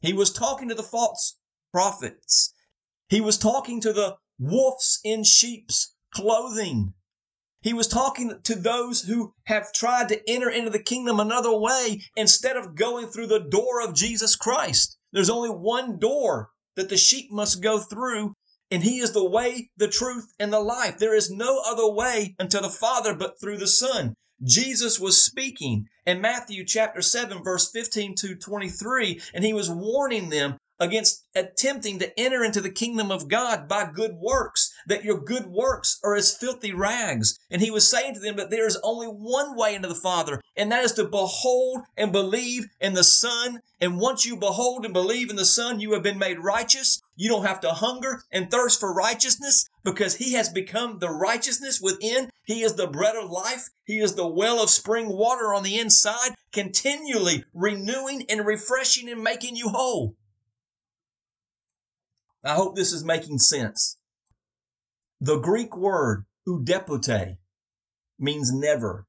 He 0.00 0.12
was 0.12 0.32
talking 0.32 0.68
to 0.68 0.74
the 0.74 0.84
false 0.84 1.36
prophets. 1.72 2.54
He 3.08 3.20
was 3.20 3.38
talking 3.38 3.80
to 3.80 3.92
the 3.92 4.16
wolves 4.38 5.00
in 5.02 5.24
sheep's 5.24 5.94
clothing. 6.14 6.94
He 7.60 7.72
was 7.72 7.88
talking 7.88 8.40
to 8.44 8.54
those 8.54 9.02
who 9.02 9.34
have 9.44 9.72
tried 9.72 10.08
to 10.10 10.30
enter 10.30 10.48
into 10.48 10.70
the 10.70 10.78
kingdom 10.78 11.18
another 11.18 11.58
way 11.58 12.02
instead 12.14 12.56
of 12.56 12.76
going 12.76 13.08
through 13.08 13.26
the 13.26 13.40
door 13.40 13.82
of 13.82 13.94
Jesus 13.94 14.36
Christ. 14.36 14.96
There's 15.12 15.30
only 15.30 15.50
one 15.50 15.98
door 15.98 16.50
that 16.78 16.88
the 16.88 16.96
sheep 16.96 17.30
must 17.30 17.60
go 17.60 17.78
through, 17.78 18.32
and 18.70 18.82
he 18.82 19.00
is 19.00 19.12
the 19.12 19.28
way, 19.28 19.68
the 19.76 19.88
truth, 19.88 20.32
and 20.38 20.52
the 20.52 20.60
life. 20.60 20.98
There 20.98 21.14
is 21.14 21.30
no 21.30 21.60
other 21.66 21.88
way 21.90 22.34
unto 22.38 22.60
the 22.60 22.70
Father 22.70 23.14
but 23.14 23.40
through 23.40 23.58
the 23.58 23.66
Son. 23.66 24.14
Jesus 24.44 25.00
was 25.00 25.22
speaking 25.22 25.88
in 26.06 26.20
Matthew 26.20 26.64
chapter 26.64 27.02
7, 27.02 27.42
verse 27.42 27.70
15 27.72 28.14
to 28.20 28.36
23, 28.36 29.20
and 29.34 29.44
he 29.44 29.52
was 29.52 29.68
warning 29.68 30.30
them 30.30 30.56
against 30.78 31.26
attempting 31.34 31.98
to 31.98 32.20
enter 32.20 32.44
into 32.44 32.60
the 32.60 32.70
kingdom 32.70 33.10
of 33.10 33.28
God 33.28 33.66
by 33.66 33.90
good 33.92 34.14
works, 34.20 34.72
that 34.86 35.02
your 35.02 35.18
good 35.18 35.46
works 35.46 35.98
are 36.04 36.14
as 36.14 36.36
filthy 36.36 36.72
rags. 36.72 37.36
And 37.50 37.60
he 37.60 37.72
was 37.72 37.90
saying 37.90 38.14
to 38.14 38.20
them 38.20 38.36
that 38.36 38.50
there 38.50 38.66
is 38.66 38.78
only 38.84 39.08
one 39.08 39.56
way 39.56 39.74
into 39.74 39.88
the 39.88 39.94
Father, 39.96 40.40
and 40.56 40.70
that 40.70 40.84
is 40.84 40.92
to 40.92 41.04
behold 41.04 41.80
and 41.96 42.12
believe 42.12 42.66
in 42.80 42.94
the 42.94 43.02
Son. 43.02 43.58
And 43.80 44.00
once 44.00 44.26
you 44.26 44.36
behold 44.36 44.84
and 44.84 44.92
believe 44.92 45.30
in 45.30 45.36
the 45.36 45.44
Son, 45.44 45.78
you 45.78 45.92
have 45.92 46.02
been 46.02 46.18
made 46.18 46.40
righteous. 46.40 47.00
You 47.14 47.28
don't 47.28 47.46
have 47.46 47.60
to 47.60 47.70
hunger 47.70 48.22
and 48.32 48.50
thirst 48.50 48.80
for 48.80 48.92
righteousness 48.92 49.68
because 49.84 50.16
he 50.16 50.32
has 50.32 50.48
become 50.48 50.98
the 50.98 51.10
righteousness 51.10 51.80
within. 51.80 52.28
He 52.44 52.62
is 52.62 52.74
the 52.74 52.88
bread 52.88 53.14
of 53.14 53.30
life. 53.30 53.68
He 53.84 53.98
is 53.98 54.14
the 54.14 54.26
well 54.26 54.60
of 54.62 54.70
spring 54.70 55.08
water 55.08 55.54
on 55.54 55.62
the 55.62 55.78
inside, 55.78 56.34
continually 56.52 57.44
renewing 57.54 58.24
and 58.28 58.44
refreshing 58.44 59.08
and 59.08 59.22
making 59.22 59.54
you 59.54 59.68
whole. 59.68 60.16
I 62.44 62.54
hope 62.54 62.74
this 62.74 62.92
is 62.92 63.04
making 63.04 63.38
sense. 63.38 63.96
The 65.20 65.38
Greek 65.38 65.76
word 65.76 66.24
oudepote 66.48 67.36
means 68.18 68.52
never. 68.52 69.06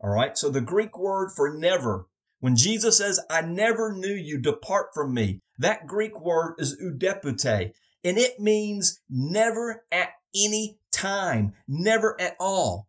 All 0.00 0.10
right. 0.10 0.36
So 0.36 0.50
the 0.50 0.60
Greek 0.60 0.98
word 0.98 1.30
for 1.34 1.56
never, 1.56 2.06
when 2.40 2.56
Jesus 2.56 2.98
says, 2.98 3.20
I 3.30 3.40
never 3.42 3.94
knew 3.94 4.14
you, 4.14 4.38
depart 4.38 4.88
from 4.94 5.14
me, 5.14 5.40
that 5.58 5.86
Greek 5.86 6.18
word 6.20 6.56
is 6.58 6.76
oudepote, 6.84 7.44
and 7.44 8.18
it 8.18 8.38
means 8.38 9.00
never 9.08 9.84
at 9.90 10.10
any 10.34 10.78
time, 10.92 11.54
never 11.66 12.20
at 12.20 12.36
all. 12.38 12.88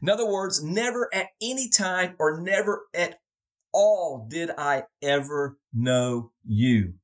In 0.00 0.08
other 0.08 0.30
words, 0.30 0.62
never 0.62 1.08
at 1.12 1.28
any 1.42 1.68
time 1.68 2.14
or 2.18 2.40
never 2.40 2.86
at 2.94 3.18
all 3.72 4.26
did 4.30 4.50
I 4.56 4.84
ever 5.02 5.58
know 5.72 6.30
you. 6.44 6.94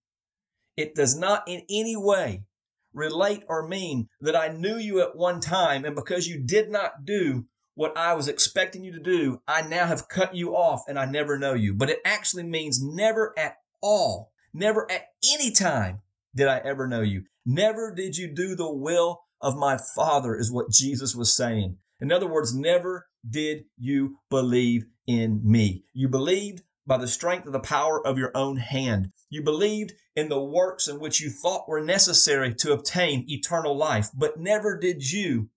It 0.77 0.95
does 0.95 1.17
not 1.17 1.49
in 1.49 1.63
any 1.69 1.97
way 1.97 2.45
relate 2.93 3.43
or 3.49 3.67
mean 3.67 4.09
that 4.21 4.37
I 4.37 4.49
knew 4.49 4.77
you 4.77 5.01
at 5.01 5.17
one 5.17 5.41
time, 5.41 5.85
and 5.85 5.95
because 5.95 6.27
you 6.27 6.43
did 6.45 6.71
not 6.71 7.05
do 7.05 7.47
what 7.81 7.97
I 7.97 8.13
was 8.13 8.29
expecting 8.29 8.85
you 8.85 8.93
to 8.93 9.01
do, 9.01 9.41
I 9.49 9.63
now 9.63 9.87
have 9.87 10.07
cut 10.07 10.35
you 10.35 10.55
off 10.55 10.83
and 10.87 10.99
I 10.99 11.07
never 11.07 11.39
know 11.39 11.55
you. 11.55 11.73
But 11.73 11.89
it 11.89 12.01
actually 12.05 12.43
means 12.43 12.79
never 12.83 13.33
at 13.39 13.57
all, 13.81 14.33
never 14.53 14.87
at 14.93 15.07
any 15.33 15.51
time 15.51 16.03
did 16.37 16.47
I 16.47 16.59
ever 16.59 16.87
know 16.87 17.01
you. 17.01 17.23
Never 17.47 17.95
did 17.95 18.19
you 18.19 18.35
do 18.35 18.55
the 18.55 18.71
will 18.71 19.23
of 19.41 19.57
my 19.57 19.79
Father, 19.97 20.37
is 20.37 20.53
what 20.53 20.71
Jesus 20.71 21.17
was 21.17 21.35
saying. 21.35 21.79
In 22.03 22.13
other 22.13 22.29
words, 22.29 22.55
never 22.55 23.07
did 23.27 23.65
you 23.79 24.19
believe 24.29 24.85
in 25.07 25.41
me. 25.43 25.85
You 25.95 26.11
believed 26.11 26.61
by 26.87 26.99
the 26.99 27.09
strength 27.09 27.47
of 27.47 27.55
the 27.55 27.61
power 27.61 28.07
of 28.07 28.19
your 28.19 28.33
own 28.35 28.59
hand. 28.59 29.11
You 29.31 29.43
believed 29.43 29.95
in 30.15 30.29
the 30.29 30.39
works 30.39 30.87
in 30.87 31.01
which 31.01 31.23
you 31.23 31.31
thought 31.31 31.67
were 31.67 31.83
necessary 31.83 32.55
to 32.57 32.75
obtain 32.75 33.25
eternal 33.27 33.75
life, 33.75 34.11
but 34.15 34.39
never 34.39 34.79
did 34.79 35.11
you 35.11 35.49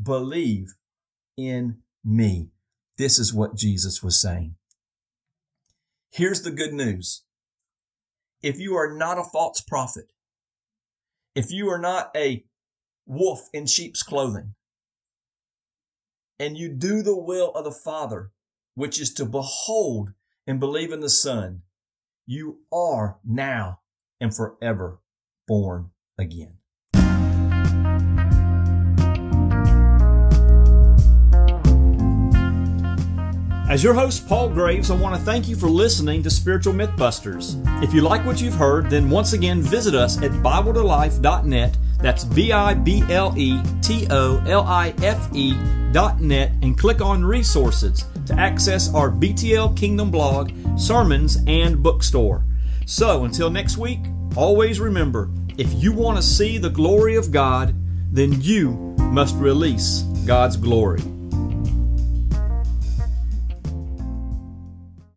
believe 0.00 0.74
in 1.36 1.78
me. 2.04 2.50
This 2.98 3.18
is 3.18 3.32
what 3.32 3.56
Jesus 3.56 4.02
was 4.02 4.20
saying. 4.20 4.56
Here's 6.10 6.42
the 6.42 6.50
good 6.50 6.72
news. 6.72 7.22
If 8.42 8.58
you 8.58 8.74
are 8.74 8.92
not 8.92 9.18
a 9.18 9.24
false 9.24 9.60
prophet, 9.60 10.12
if 11.34 11.50
you 11.50 11.70
are 11.70 11.78
not 11.78 12.10
a 12.14 12.44
wolf 13.06 13.48
in 13.52 13.66
sheep's 13.66 14.02
clothing, 14.02 14.54
and 16.38 16.58
you 16.58 16.68
do 16.68 17.02
the 17.02 17.16
will 17.16 17.50
of 17.52 17.64
the 17.64 17.70
Father, 17.70 18.32
which 18.74 19.00
is 19.00 19.14
to 19.14 19.24
behold 19.24 20.10
and 20.46 20.58
believe 20.58 20.92
in 20.92 21.00
the 21.00 21.08
Son, 21.08 21.62
you 22.26 22.58
are 22.72 23.18
now 23.24 23.80
and 24.20 24.34
forever 24.34 25.00
born 25.46 25.90
again. 26.18 26.58
As 33.72 33.82
your 33.82 33.94
host, 33.94 34.28
Paul 34.28 34.50
Graves, 34.50 34.90
I 34.90 34.94
want 34.94 35.16
to 35.16 35.22
thank 35.22 35.48
you 35.48 35.56
for 35.56 35.66
listening 35.66 36.22
to 36.24 36.28
Spiritual 36.28 36.74
Mythbusters. 36.74 37.56
If 37.82 37.94
you 37.94 38.02
like 38.02 38.22
what 38.26 38.38
you've 38.38 38.52
heard, 38.52 38.90
then 38.90 39.08
once 39.08 39.32
again 39.32 39.62
visit 39.62 39.94
us 39.94 40.20
at 40.20 40.30
BibleToLife.net. 40.30 41.78
That's 41.96 42.22
B 42.22 42.52
I 42.52 42.74
B 42.74 43.02
L 43.08 43.32
E 43.34 43.62
T 43.80 44.06
O 44.10 44.44
L 44.46 44.64
I 44.64 44.92
F 45.02 45.34
E 45.34 45.54
dot 45.90 46.20
net 46.20 46.52
and 46.60 46.76
click 46.76 47.00
on 47.00 47.24
resources 47.24 48.04
to 48.26 48.34
access 48.34 48.92
our 48.92 49.10
BTL 49.10 49.74
Kingdom 49.74 50.10
blog, 50.10 50.52
sermons, 50.78 51.38
and 51.46 51.82
bookstore. 51.82 52.44
So 52.84 53.24
until 53.24 53.48
next 53.48 53.78
week, 53.78 54.00
always 54.36 54.80
remember 54.80 55.30
if 55.56 55.72
you 55.72 55.92
want 55.92 56.18
to 56.18 56.22
see 56.22 56.58
the 56.58 56.68
glory 56.68 57.16
of 57.16 57.30
God, 57.30 57.74
then 58.14 58.38
you 58.42 58.72
must 58.98 59.34
release 59.36 60.02
God's 60.26 60.58
glory. 60.58 61.00